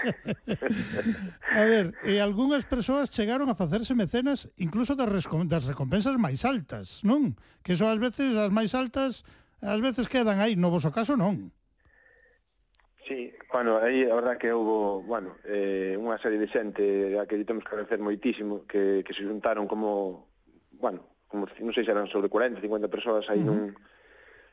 [1.61, 7.05] a ver, e algunhas persoas chegaron a facerse mecenas incluso das, das recompensas máis altas,
[7.05, 7.37] non?
[7.63, 9.23] Que son ás veces as máis altas
[9.61, 11.53] ás veces quedan aí, no voso caso non.
[13.05, 17.43] Sí, bueno, aí a verdad que houve, bueno, eh, unha serie de xente a que
[17.43, 20.31] temos que agradecer moitísimo que, que se juntaron como,
[20.79, 23.75] bueno, como, non sei se eran sobre 40, 50 persoas aí uh -huh.
[23.75, 23.75] nun,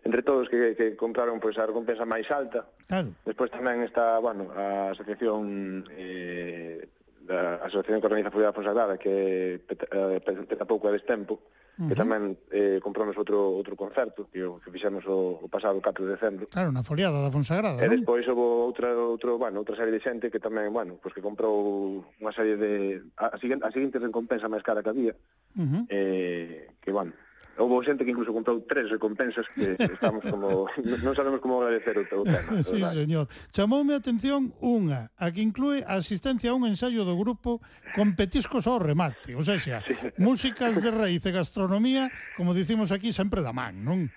[0.08, 2.66] entre todos que, que compraron pois a recompensa máis alta.
[2.90, 3.14] Claro.
[3.28, 6.90] Despois tamén está, bueno, a asociación eh,
[7.28, 11.88] da asociación que organiza a Foliada Fonsagrada que eh, peta pouco a destempo uh -huh.
[11.92, 16.16] que tamén eh, compramos outro outro concerto que, que fixemos o, o pasado 4 de
[16.16, 18.00] decembro Claro, na Foliada da Fonsagrada E non?
[18.00, 22.02] despois houve outra, outro, bueno, outra serie de xente que tamén, bueno, pues que comprou
[22.24, 25.84] unha serie de a, a, seguinte, a seguinte recompensa máis cara que había uh -huh.
[25.92, 27.12] eh, que, bueno,
[27.58, 32.06] houve xente que incluso comprou tres recompensas que estamos como non sabemos como agradecer o
[32.06, 32.62] teu tema.
[32.64, 32.94] sí, verdad.
[32.94, 33.26] señor.
[33.52, 37.60] Chamoume a atención unha, a que inclúe a asistencia a un ensaio do grupo
[37.98, 39.74] con petiscos ao remate, ou sea, sí.
[40.22, 44.14] músicas de raíz e gastronomía, como dicimos aquí, sempre da man, non?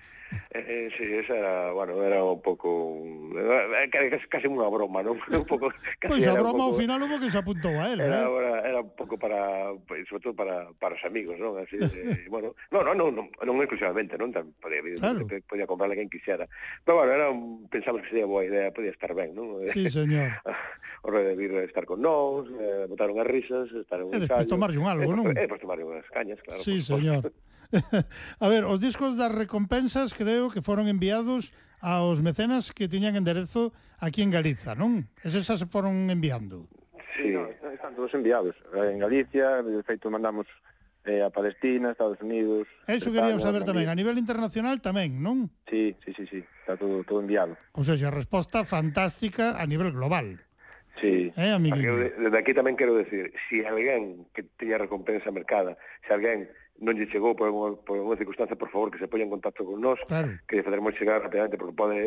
[0.51, 3.03] Eh, eh, sí, esa era, bueno, era un pouco
[3.37, 5.19] eh, casi, casi unha broma, non?
[5.31, 7.91] Un pouco casi Pois pues a broma pouco, ao final hubo que se apuntou a
[7.91, 8.35] ela, era, eh?
[8.39, 9.71] era, era un pouco para
[10.07, 11.59] sobre todo para para os amigos, non?
[11.59, 15.27] Así, eh, bueno, no, no, no, non, non exclusivamente, non tan podía claro.
[15.47, 16.47] podía comprarla quen quixera.
[16.83, 19.59] Pero bueno, era un, pensamos que sería boa idea, podía estar ben, non?
[19.75, 20.35] Sí, señor.
[21.03, 24.27] o de vir estar con nós, eh, botar unhas risas, estar un ensaio.
[24.27, 25.25] E despois tomarlle un algo, non?
[25.31, 26.61] E, e despois tomarlle unhas cañas, claro.
[26.63, 27.23] Sí, por, señor.
[27.23, 27.33] Por,
[28.41, 33.73] a ver, os discos das recompensas creo que foron enviados aos mecenas que tiñan enderezo
[33.99, 35.09] aquí en Galiza, non?
[35.25, 36.69] Eses se foron enviando.
[37.17, 38.55] Sí, no, están todos enviados.
[38.75, 40.47] En Galicia, de feito, mandamos
[41.05, 42.69] eh, a Palestina, Estados Unidos...
[42.87, 45.49] Eso queríamos saber tamén, a nivel internacional tamén, non?
[45.67, 47.57] Sí, sí, sí, sí, está todo, todo enviado.
[47.73, 50.39] Ou seja, resposta fantástica a nivel global.
[51.01, 51.33] Sí.
[51.37, 51.97] Eh, amiguinho?
[51.97, 56.39] Desde aquí tamén quero decir, se si alguén que teña recompensa mercada, se si alguén
[56.81, 59.63] non lle chegou por unha, por unha circunstancia, por favor, que se poña en contacto
[59.69, 60.33] con nós, claro.
[60.49, 62.01] que lle faremos chegar rapidamente, porque pode,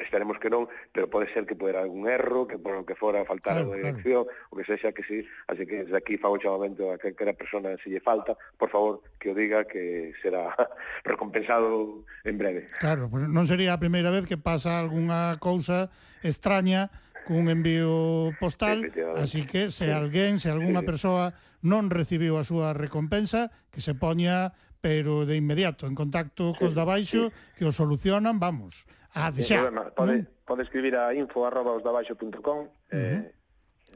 [0.00, 3.28] esperemos que non, pero pode ser que poder algún erro, que por lo que fora
[3.28, 4.48] faltar claro, a dirección, claro.
[4.48, 5.20] o que sexa que sí,
[5.52, 9.32] así que desde aquí fago chamamento a calquera persona se lle falta, por favor, que
[9.32, 10.48] o diga que será
[11.04, 12.72] recompensado en breve.
[12.80, 15.92] Claro, pues non sería a primeira vez que pasa algunha cousa
[16.24, 16.88] extraña
[17.26, 18.86] cun envío postal,
[19.18, 20.86] así que se alguén, se algunha sí.
[20.86, 26.62] persoa non recibiu a súa recompensa, que se poña pero de inmediato en contacto sí,
[26.62, 27.58] cos da baixo sí.
[27.58, 29.66] que o solucionan, vamos, a deixar.
[29.66, 32.92] Problema, pode, pode escribir a info@osdabaixo.com uh -huh.
[32.92, 33.32] eh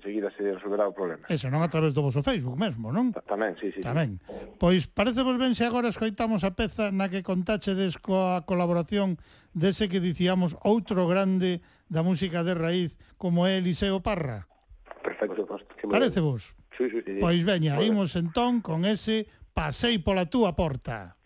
[0.01, 1.28] enseguida se resolverá o problema.
[1.28, 3.12] Eso non a través do vosso Facebook mesmo, non?
[3.12, 3.85] Ta tamén, sí, sí.
[3.85, 4.16] Tamén.
[4.24, 4.57] Sí.
[4.57, 9.20] Pois parece vos ben se agora escoitamos a peza na que contáchedes coa colaboración
[9.53, 11.61] dese que dicíamos outro grande
[11.93, 14.49] da música de raíz como é Eliseo Parra.
[15.05, 16.57] Perfecto, pois, pues, parece vos?
[16.81, 17.12] sí, sí, sí.
[17.20, 21.19] Pois veña, imos entón con ese Pasei pola túa porta.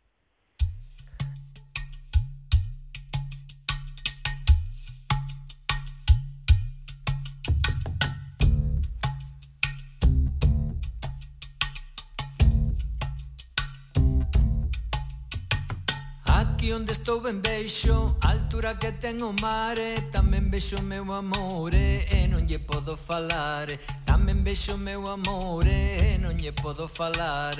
[16.64, 22.08] Aquí onde estou ben veixo A altura que ten o mare Tamén veixo meu amore
[22.08, 23.76] E eh, non lle podo falar eh.
[24.08, 27.52] Tamén veixo meu amore E eh, non lle podo falar.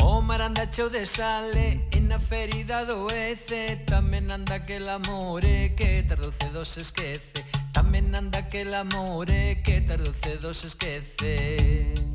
[0.00, 1.84] Oh, o mar anda cheo de sale.
[1.92, 7.44] E na ferida doece Tamén anda que el amore Que tardo cedo se esquece.
[7.76, 12.07] Tamén anda que el amore Que tardo cedo se esquece.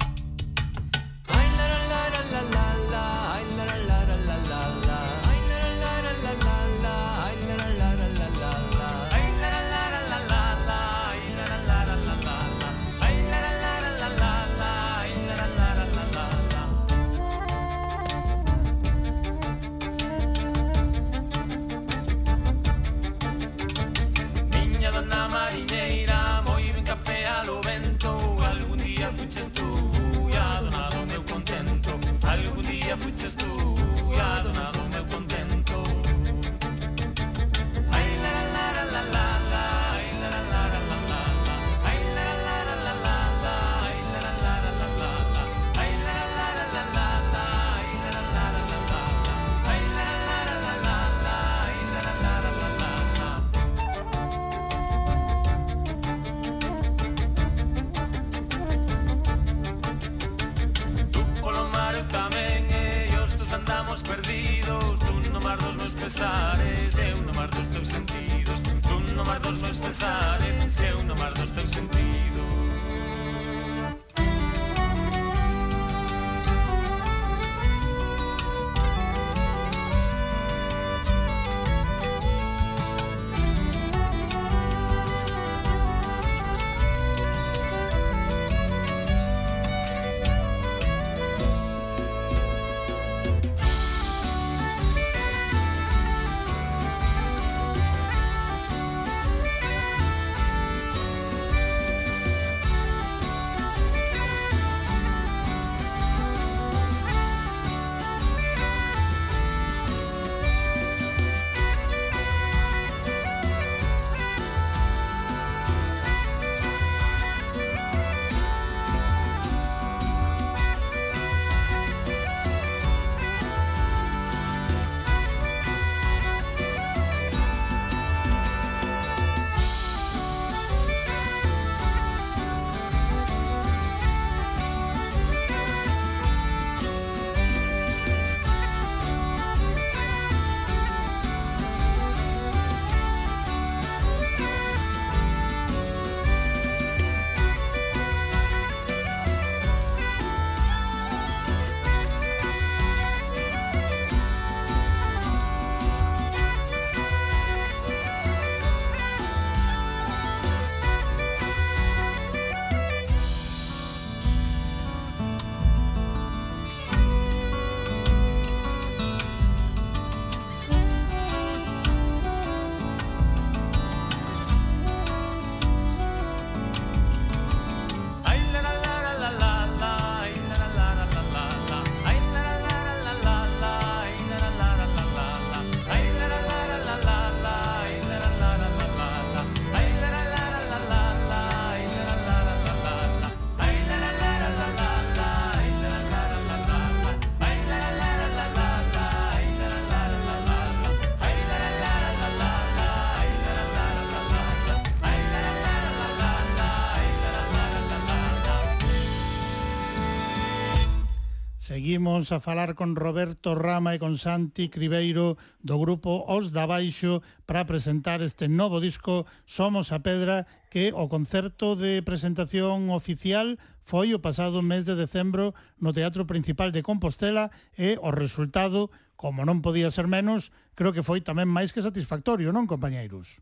[211.94, 217.22] Seguimos a falar con Roberto Rama e con Santi Cribeiro do grupo Os da Baixo
[217.46, 224.10] para presentar este novo disco Somos a Pedra que o concerto de presentación oficial foi
[224.18, 229.62] o pasado mes de decembro no Teatro Principal de Compostela e o resultado, como non
[229.62, 233.38] podía ser menos, creo que foi tamén máis que satisfactorio, non, compañeiros?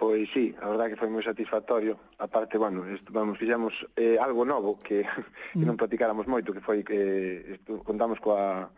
[0.00, 2.00] Pois sí, a verdade que foi moi satisfactorio.
[2.16, 5.04] A parte, bueno, isto, vamos, fixemos eh, algo novo que,
[5.52, 5.80] que non mm.
[5.84, 8.72] platicáramos moito, que foi que eh, isto, contamos coa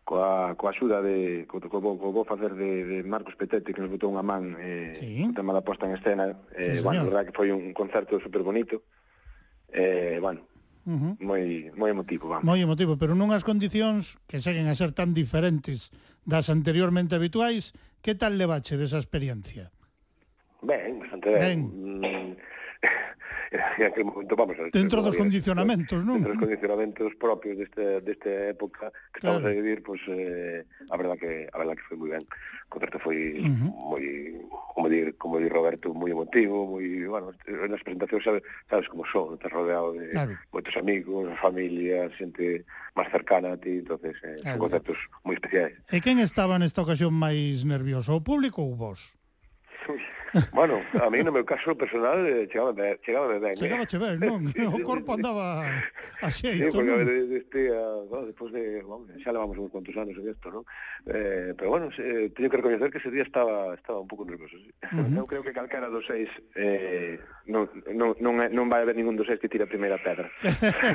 [0.00, 3.84] coa, coa axuda de co, co, co, co vou facer de, de Marcos Petete que
[3.84, 5.28] nos botou unha man eh, sí.
[5.28, 8.16] o tema da posta en escena eh, sí, bueno, a verdade que foi un concerto
[8.16, 8.80] super bonito
[9.76, 10.40] eh, bueno,
[10.86, 11.12] Uh -huh.
[11.18, 11.42] moi
[11.74, 12.46] moi emotivo, vamos.
[12.46, 15.90] Moi emotivo, pero nunhas condicións que seguen a ser tan diferentes
[16.22, 17.74] das anteriormente habituais,
[18.06, 19.74] que tal le levache desa experiencia?
[20.66, 21.70] Ben, bastante ben.
[22.00, 22.30] ben.
[22.30, 22.36] Mm,
[23.78, 24.56] en aquel momento, vamos...
[24.72, 26.18] Dentro dos condicionamentos, non?
[26.18, 29.38] Dentro dos condicionamentos propios deste, desta época que claro.
[29.38, 32.24] estamos a vivir, pois, pues, eh, a verdad que a verdad que foi moi ben.
[32.66, 33.70] O concerto foi uh -huh.
[33.70, 34.04] moi,
[34.74, 37.30] como dir, como dir Roberto, moi emotivo, moi, bueno,
[37.70, 40.34] nas presentacións sabes, sabes como son, estás rodeado de claro.
[40.50, 42.66] moitos amigos, familia, xente
[42.98, 44.58] máis cercana a ti, entonces eh, claro.
[44.58, 45.78] son concertos moi especiais.
[45.94, 49.14] E quen estaba nesta ocasión máis nervioso, o público ou vos?
[50.52, 53.56] Bueno, a mí no meu caso personal chegaba ben, chegaba ben.
[53.56, 54.52] Chegaba che ben, non?
[54.52, 55.64] O corpo andaba
[56.20, 56.68] a xeito.
[56.68, 60.16] Sí, porque a ver, este, a, bueno, despois de, bueno, xa levamos uns cuantos anos
[60.18, 60.64] en esto, non?
[61.06, 64.56] Eh, pero bueno, eh, teño que recoñecer que ese día estaba estaba un pouco nervioso,
[64.58, 64.70] sí.
[64.92, 65.18] Uh -huh.
[65.22, 69.30] Eu creo que calquera dos seis eh, non, non, non, non vai haber ningún dos
[69.30, 70.28] seis que tira a primeira pedra.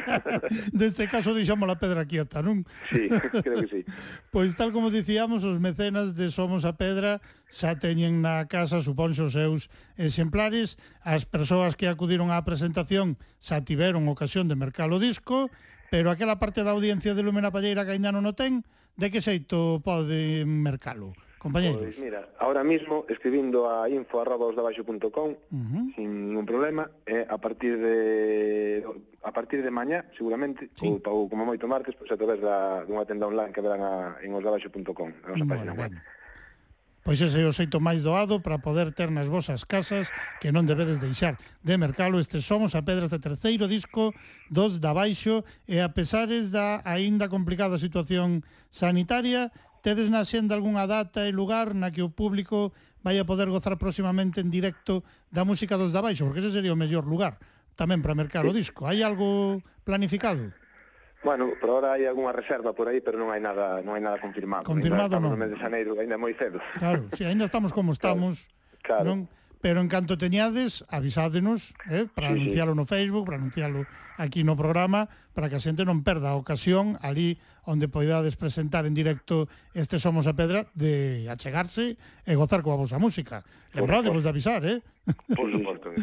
[0.75, 2.67] Neste caso deixamos a pedra quieta, non?
[2.91, 3.07] Sí,
[3.41, 3.81] creo que sí.
[4.35, 7.19] Pois tal como dicíamos, os mecenas de Somos a Pedra
[7.51, 9.61] xa teñen na casa, suponxo, os seus
[9.95, 10.75] exemplares.
[11.07, 15.47] As persoas que acudiron á presentación xa tiveron ocasión de mercar o disco,
[15.87, 18.67] pero aquela parte da audiencia de Lumena Palleira que ainda non o ten,
[18.99, 21.15] de que xeito pode mercalo?
[21.41, 21.81] Compañeiros.
[21.81, 25.95] Pois mira, ahora mismo escribindo a info arroba uh -huh.
[25.97, 28.85] sin ningún problema, eh, a partir de
[29.23, 30.85] a partir de mañá, seguramente, sí.
[30.85, 34.21] ou, ou como moito martes, pois a través da, dunha tenda online que verán a,
[34.21, 35.89] en osdabaixo.com, a nosa bueno, página web.
[35.97, 36.20] Bueno.
[37.01, 40.05] Pois ese é o xeito máis doado para poder ter nas vosas casas
[40.37, 41.33] que non debedes deixar
[41.65, 42.21] de mercalo.
[42.21, 44.13] Estes somos a pedras de terceiro disco
[44.53, 49.49] dos da baixo e a pesares da aínda complicada situación sanitaria
[49.81, 52.69] tedes na xenda algunha data e lugar na que o público
[53.01, 55.01] vai a poder gozar próximamente en directo
[55.33, 57.41] da música dos da baixo, porque ese sería o mellor lugar
[57.73, 58.85] tamén para mercar o disco.
[58.85, 60.53] Hai algo planificado?
[61.23, 64.17] Bueno, por ahora hai algunha reserva por aí, pero non hai nada, non hai nada
[64.17, 64.65] confirmado.
[64.65, 65.37] Confirmado ainda non.
[65.37, 66.57] no mes de xaneiro, ainda moi cedo.
[66.81, 68.49] Claro, si ainda estamos como estamos.
[68.81, 69.05] Claro.
[69.05, 69.05] claro.
[69.05, 69.19] Non?
[69.61, 72.77] Pero en canto teñades, avisádenos, eh, para sí, anuncialo sí.
[72.81, 73.85] no Facebook, para anuncialo
[74.17, 78.85] aquí no programa, para que a xente non perda a ocasión ali onde poidades presentar
[78.85, 83.45] en directo este Somos a Pedra de achegarse e gozar coa vosa música.
[83.73, 84.81] Lembrádevos de avisar, eh?
[85.35, 85.93] Por suposto.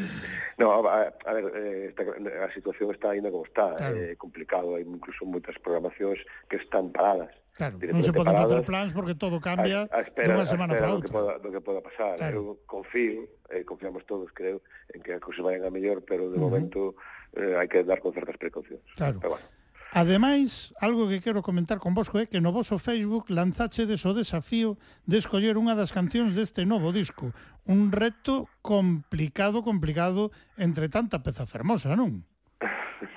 [0.58, 3.96] No, a, a ver, eh, esta, a situación está ainda como está, claro.
[3.96, 7.34] é eh, complicado, hai incluso moitas programacións que están paradas.
[7.58, 10.78] Claro, non se poden facer plans porque todo cambia a, a espera, dunha semana a
[10.78, 11.10] espera para outra.
[11.10, 12.14] Do que poda, do que poda pasar.
[12.22, 12.38] Claro.
[12.38, 14.62] Eu confío, eh, confiamos todos, creo,
[14.94, 16.46] en que a cousa vayan a mellor, pero de uh -huh.
[16.46, 16.94] momento
[17.34, 18.86] eh, hai que dar con certas precaucións.
[18.94, 19.18] Claro.
[19.18, 19.57] Pero bueno.
[19.98, 24.78] Ademais, algo que quero comentar con vosco é que no voso Facebook lanzachedes o desafío
[25.02, 27.34] de escoller unha das cancións deste novo disco.
[27.66, 32.22] Un reto complicado, complicado, entre tanta peza fermosa, non?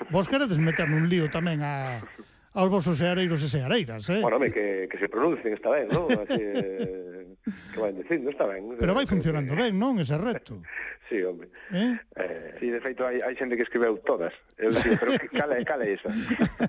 [0.10, 2.02] Vos queredes meter un lío tamén a,
[2.58, 4.26] aos vosos seareiros e seareiras, eh?
[4.26, 6.10] Bueno, home, que, que se pronuncien esta vez, non?
[6.26, 8.78] Así, eh, que van dicindo, está ben.
[8.78, 9.98] Pero vai funcionando ben, non?
[9.98, 10.62] Ese reto.
[11.10, 11.50] sí, home.
[11.74, 11.98] Eh?
[12.16, 14.30] Eh, sí, de feito, hai, hai xente que escribeu todas.
[14.62, 16.14] Eu digo, pero cala, cala esa.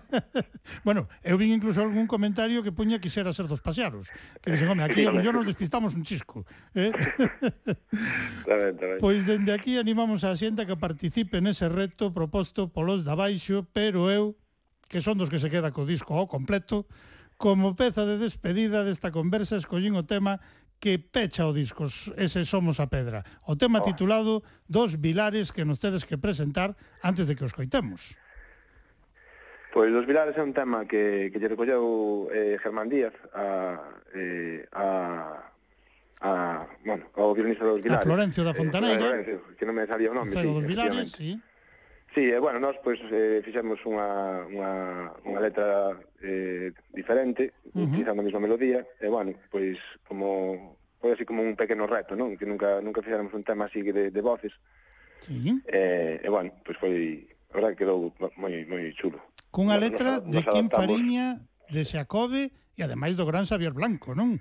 [0.87, 4.09] bueno, eu vin incluso algún comentario que puña quixera ser dos pasearos.
[4.41, 6.49] Que dixen, home, aquí a mellor nos despistamos un chisco.
[6.73, 6.89] Eh?
[8.41, 8.99] está ben, está ben.
[8.99, 14.09] Pois dende aquí animamos a xente que participe nese reto proposto polos da baixo, pero
[14.09, 14.33] eu,
[14.89, 16.89] que son dos que se queda co disco ao completo,
[17.43, 20.39] como peza de despedida desta conversa escollín o tema
[20.83, 23.23] que pecha o discos ese Somos a Pedra.
[23.47, 23.87] O tema oh.
[23.87, 26.75] titulado Dos Vilares que nos tedes que presentar
[27.07, 28.19] antes de que os coitemos.
[29.71, 33.79] Pois Dos Vilares é un tema que, que lle recolleu eh, Germán Díaz a,
[34.11, 35.55] eh, a,
[36.19, 38.03] a, bueno, ao violinista dos Vilares.
[38.03, 38.99] A Florencio da Fontaneira.
[38.99, 40.35] Eh, Florencio, que non me salía o nome.
[40.35, 41.39] Cero sí, dos Vilares, sí.
[42.15, 44.73] Sí, e bueno, nós pois, eh, fixemos unha, unha,
[45.25, 47.89] unha letra eh, diferente, uh -huh.
[47.89, 52.37] utilizando a mesma melodía, e, bueno, pois como foi así como un pequeno reto, non?
[52.37, 54.53] Que nunca nunca fixáramos un tema así de, de voces.
[55.25, 55.57] Sí.
[55.73, 59.17] Eh, e, bueno, pois foi, a verdade, quedou moi, moi chulo.
[59.49, 60.77] Cunha letra nos, nos, de adaptamos.
[60.77, 61.41] Fariña,
[61.73, 64.37] de Xacobe, e ademais do gran Xavier Blanco, non?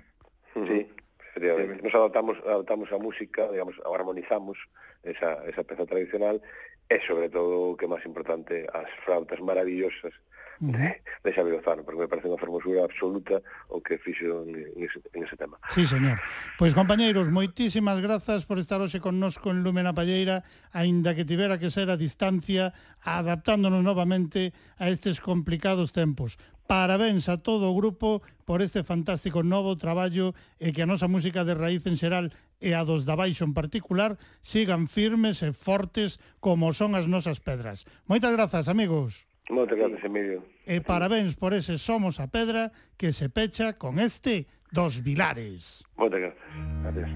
[0.52, 0.92] Sí,
[1.32, 1.82] Efectivamente.
[1.82, 4.58] Nos adaptamos, adaptamos a música, digamos, armonizamos
[5.02, 6.44] esa, esa peza tradicional
[6.92, 10.12] e, sobre todo, o que máis importante, as flautas maravillosas
[10.60, 13.42] de, de Xavi Lozano, porque me parece unha fermosura absoluta
[13.72, 15.58] o que fixo en, en, ese, en ese tema.
[15.74, 16.20] Sí, señor.
[16.54, 21.72] Pois, compañeiros, moitísimas grazas por estar hoxe connosco en Lúmena Palleira, aínda que tivera que
[21.72, 26.38] ser a distancia, adaptándonos novamente a estes complicados tempos.
[26.66, 31.44] Parabéns a todo o grupo por este fantástico novo traballo e que a nosa música
[31.44, 32.32] de raíz en xeral
[32.62, 37.42] e a dos da baixo en particular sigan firmes e fortes como son as nosas
[37.42, 37.84] pedras.
[38.06, 39.26] Moitas grazas, amigos.
[39.50, 40.46] Moitas grazas, Emilio.
[40.64, 45.82] E parabéns por ese Somos a Pedra que se pecha con este dos Vilares.
[45.98, 46.46] Moitas grazas.
[46.86, 47.10] Adiós.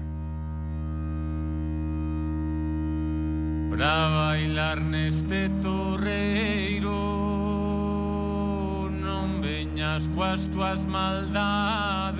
[3.71, 7.26] Para bailar neste torreiro
[9.47, 12.17] veñas coas tuas maldades.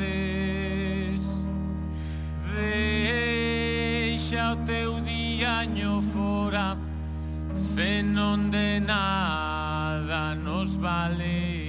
[2.55, 6.77] Deixa o teu diaño fora
[7.55, 11.66] Se non de nada nos vale.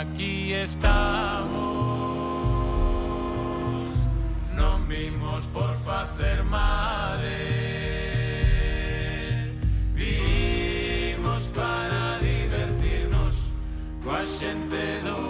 [0.00, 1.50] aquí estamos.
[4.56, 8.40] Non vimos por facer mal eh.
[9.94, 13.52] Vimos para divertirnos.
[14.02, 15.29] Coa xente do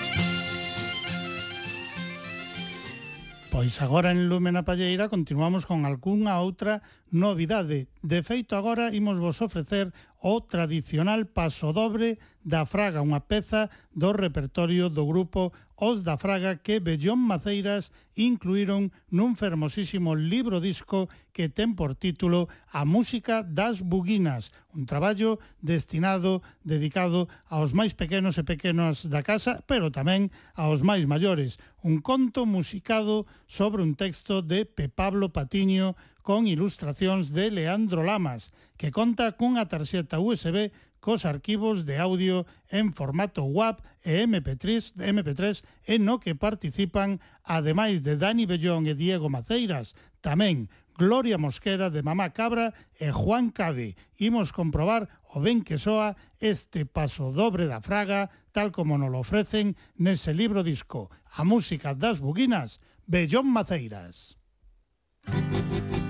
[3.61, 6.81] Pois agora en Lume na Palleira continuamos con algunha outra
[7.13, 7.93] novidade.
[8.01, 14.17] De feito, agora imos vos ofrecer o tradicional paso dobre da Fraga, unha peza do
[14.17, 21.49] repertorio do grupo os da Fraga que Bellón Maceiras incluíron nun fermosísimo libro disco que
[21.49, 28.45] ten por título A Música das Buguinas, un traballo destinado, dedicado aos máis pequenos e
[28.45, 34.69] pequenas da casa, pero tamén aos máis maiores, un conto musicado sobre un texto de
[34.69, 40.69] Pe Pablo Patiño con ilustracións de Leandro Lamas, que conta cunha tarxeta USB
[41.01, 48.05] cos arquivos de audio en formato WAP e MP3, MP3 e no que participan, ademais
[48.05, 53.97] de Dani Bellón e Diego Maceiras, tamén Gloria Mosquera de Mamá Cabra e Juan Cade.
[54.21, 59.25] Imos comprobar o ben que soa este paso dobre da fraga, tal como nos lo
[59.25, 62.77] ofrecen nese libro disco, a música das buguinas,
[63.09, 64.37] Bellón Maceiras.
[65.25, 66.00] Música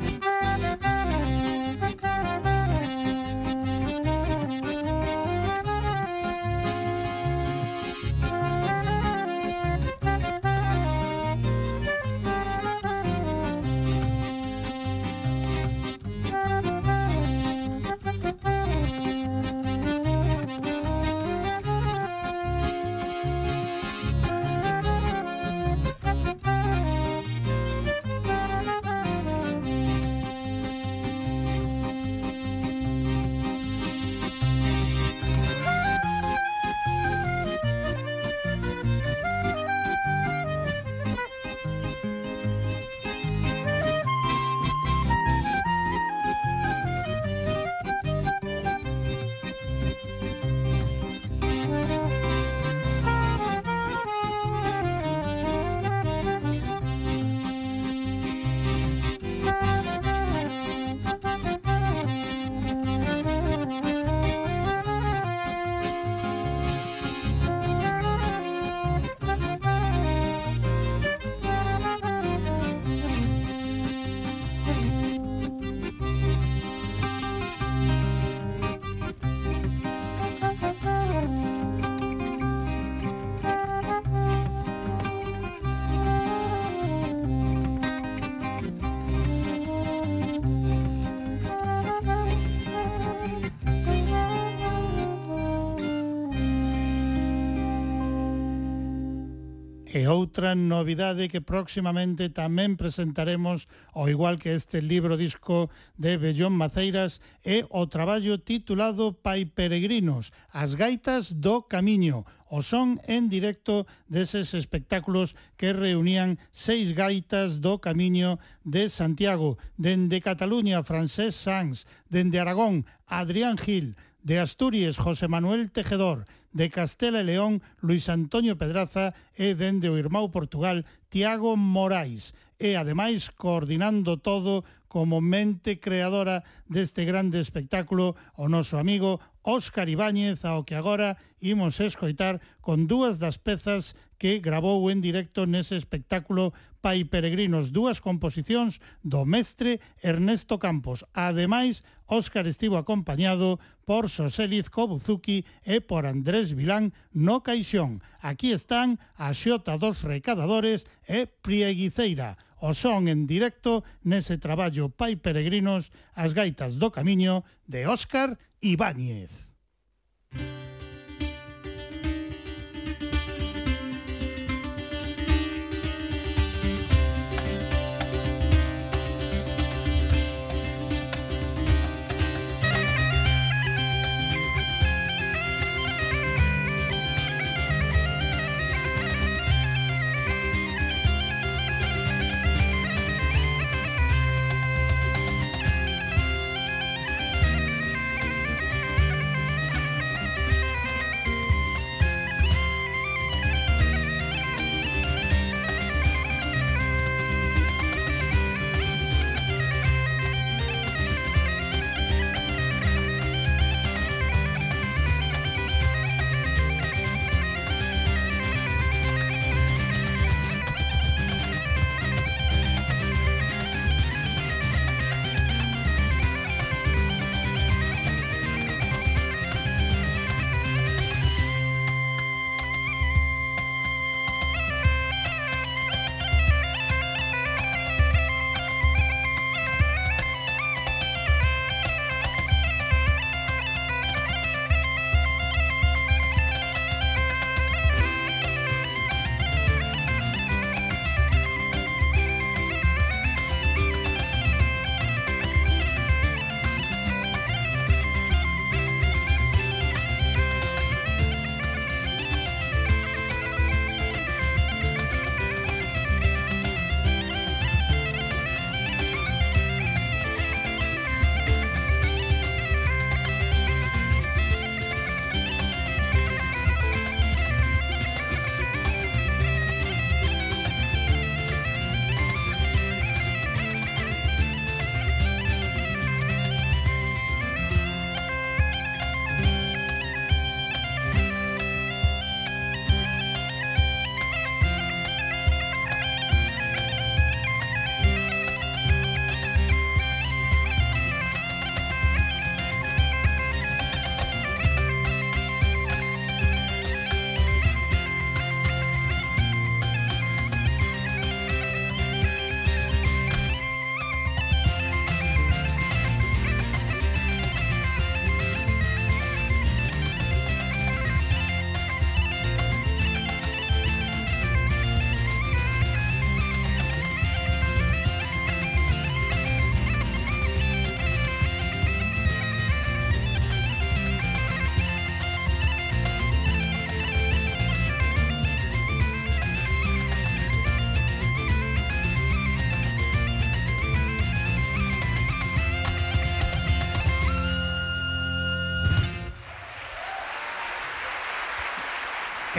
[100.02, 106.58] e outra novidade que próximamente tamén presentaremos, ao igual que este libro disco de Bellón
[106.58, 113.86] Maceiras, é o traballo titulado Pai Peregrinos, as gaitas do camiño, o son en directo
[114.10, 122.42] deses espectáculos que reunían seis gaitas do Camiño de Santiago, dende Cataluña, Francés Sanz, dende
[122.42, 123.94] Aragón, Adrián Gil,
[124.26, 129.98] de Asturias, José Manuel Tejedor, de Castela e León Luis Antonio Pedraza e dende o
[129.98, 132.36] irmão Portugal Tiago Morais.
[132.60, 140.44] E ademais coordinando todo como mente creadora deste grande espectáculo o noso amigo Óscar Ibáñez,
[140.44, 146.54] ao que agora imos escoitar con dúas das pezas que grabou en directo nese espectáculo
[146.78, 151.02] Pai Peregrinos, dúas composicións do mestre Ernesto Campos.
[151.18, 158.06] Ademais, Óscar estivo acompañado por Soseliz Kobuzuki e por Andrés Vilán no Caixón.
[158.22, 162.38] Aquí están a xota dos recadadores e Prieguiceira.
[162.62, 169.51] O son en directo nese traballo Pai Peregrinos, as gaitas do camiño de Óscar Ibáñez.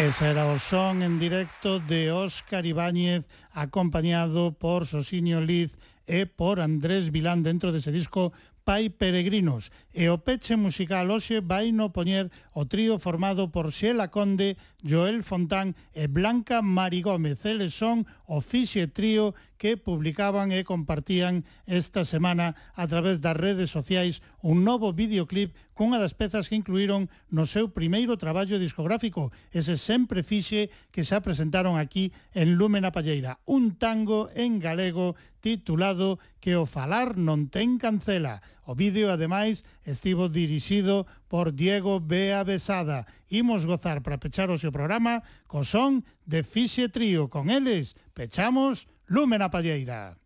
[0.02, 3.22] Ese era o son en directo de Óscar Ibáñez
[3.52, 5.78] acompañado por Sosinio Liz
[6.10, 8.34] e por Andrés Vilán dentro dese disco
[8.66, 9.70] Pai Peregrinos.
[9.92, 15.20] E o peche musical hoxe vai no poñer o trío formado por Xela Conde, Joel
[15.20, 17.44] Fontán e Blanca Mari Gómez.
[17.44, 23.68] Eles son o fixe trío que publicaban e compartían esta semana a través das redes
[23.68, 29.78] sociais un novo videoclip cunha das pezas que incluíron no seu primeiro traballo discográfico, ese
[29.78, 36.58] sempre fixe que xa presentaron aquí en Lúmena Palleira, un tango en galego titulado Que
[36.58, 43.06] o falar non ten cancela, O vídeo, ademais, estivo dirixido por Diego Bea Besada.
[43.26, 47.26] Imos gozar para pechar o seu programa co son de Fixe Trío.
[47.26, 50.21] Con eles, pechamos Lúmena Palleira.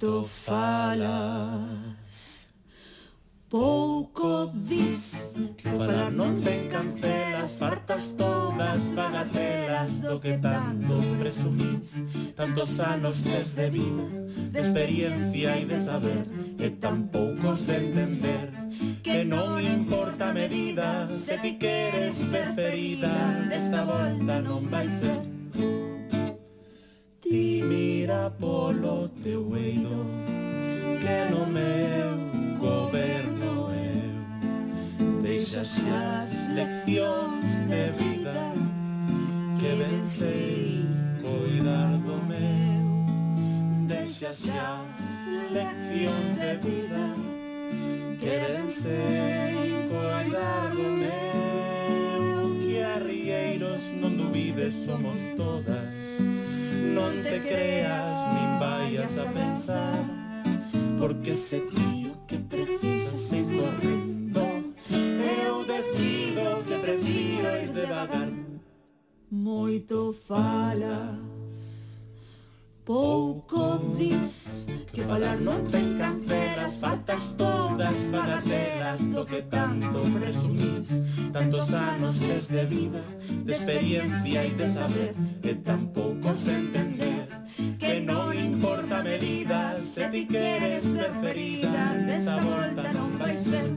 [0.00, 1.60] moito falas.
[3.50, 11.98] Pouco dis Que falar non ten cancelas Fartas todas bagatelas Do que tanto presumís.
[12.38, 14.06] Tantos anos tes de vida
[14.54, 16.30] De experiencia e de saber
[16.62, 18.54] E tan poucos de entender.
[19.02, 25.26] Que non importa medida Se ti queres ver ferida Desta volta non vai ser.
[27.18, 30.06] Ti mira polo teu eido
[31.00, 35.22] que no meu goberno eu.
[35.22, 38.54] Deixas as leccións de vida
[39.58, 40.86] que vencei
[41.20, 43.86] cuidar do meu.
[43.86, 47.14] Deixas as leccións de vida
[48.18, 52.60] que vencei cuidar do meu.
[52.60, 56.09] Que arrieiros non dubides somos todas
[56.94, 60.02] Non te creas, nin vayas a pensar
[60.98, 64.42] Porque ese tío que precisas ir correndo
[64.90, 68.30] Eu decido que prefiro ir devagar
[69.30, 71.29] Moito fala
[72.84, 81.02] Pouco dis Que falar non ten cancelas Faltas todas bagatelas Do que tanto presumís.
[81.32, 83.04] Tantos anos desde vida
[83.44, 85.12] De experiencia e de saber
[85.44, 87.28] E tan poucos de entender
[87.76, 93.68] Que non importa a medida Se ti queres ver ferida Desta volta non vai ser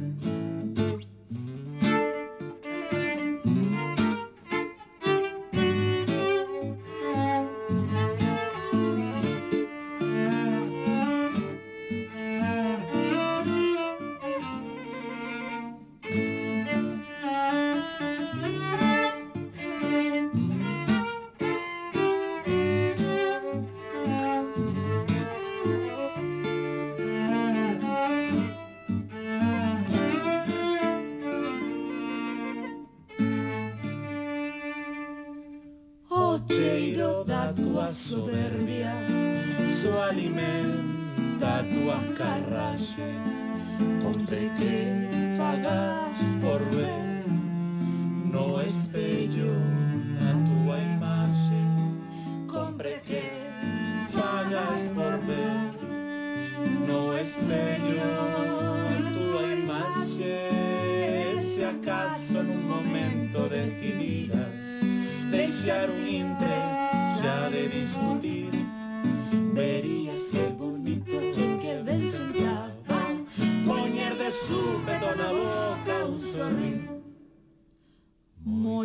[42.95, 43.23] shame.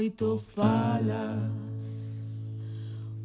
[0.09, 2.24] moito falas.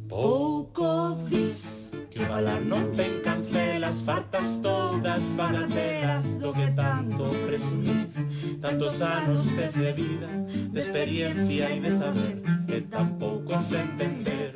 [0.06, 8.20] Pouco dis que falar non ven cancelas Fartas todas barateras do que tanto presumís.
[8.60, 10.28] Tantos anos desde vida,
[10.72, 14.52] de experiencia e de saber Que tampouco se entender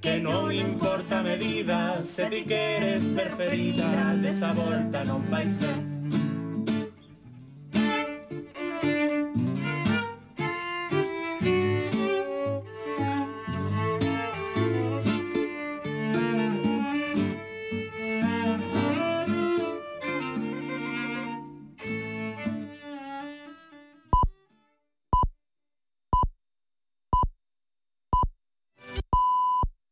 [0.00, 5.92] que non importa medida Se ti queres preferida, desa volta non vai ser.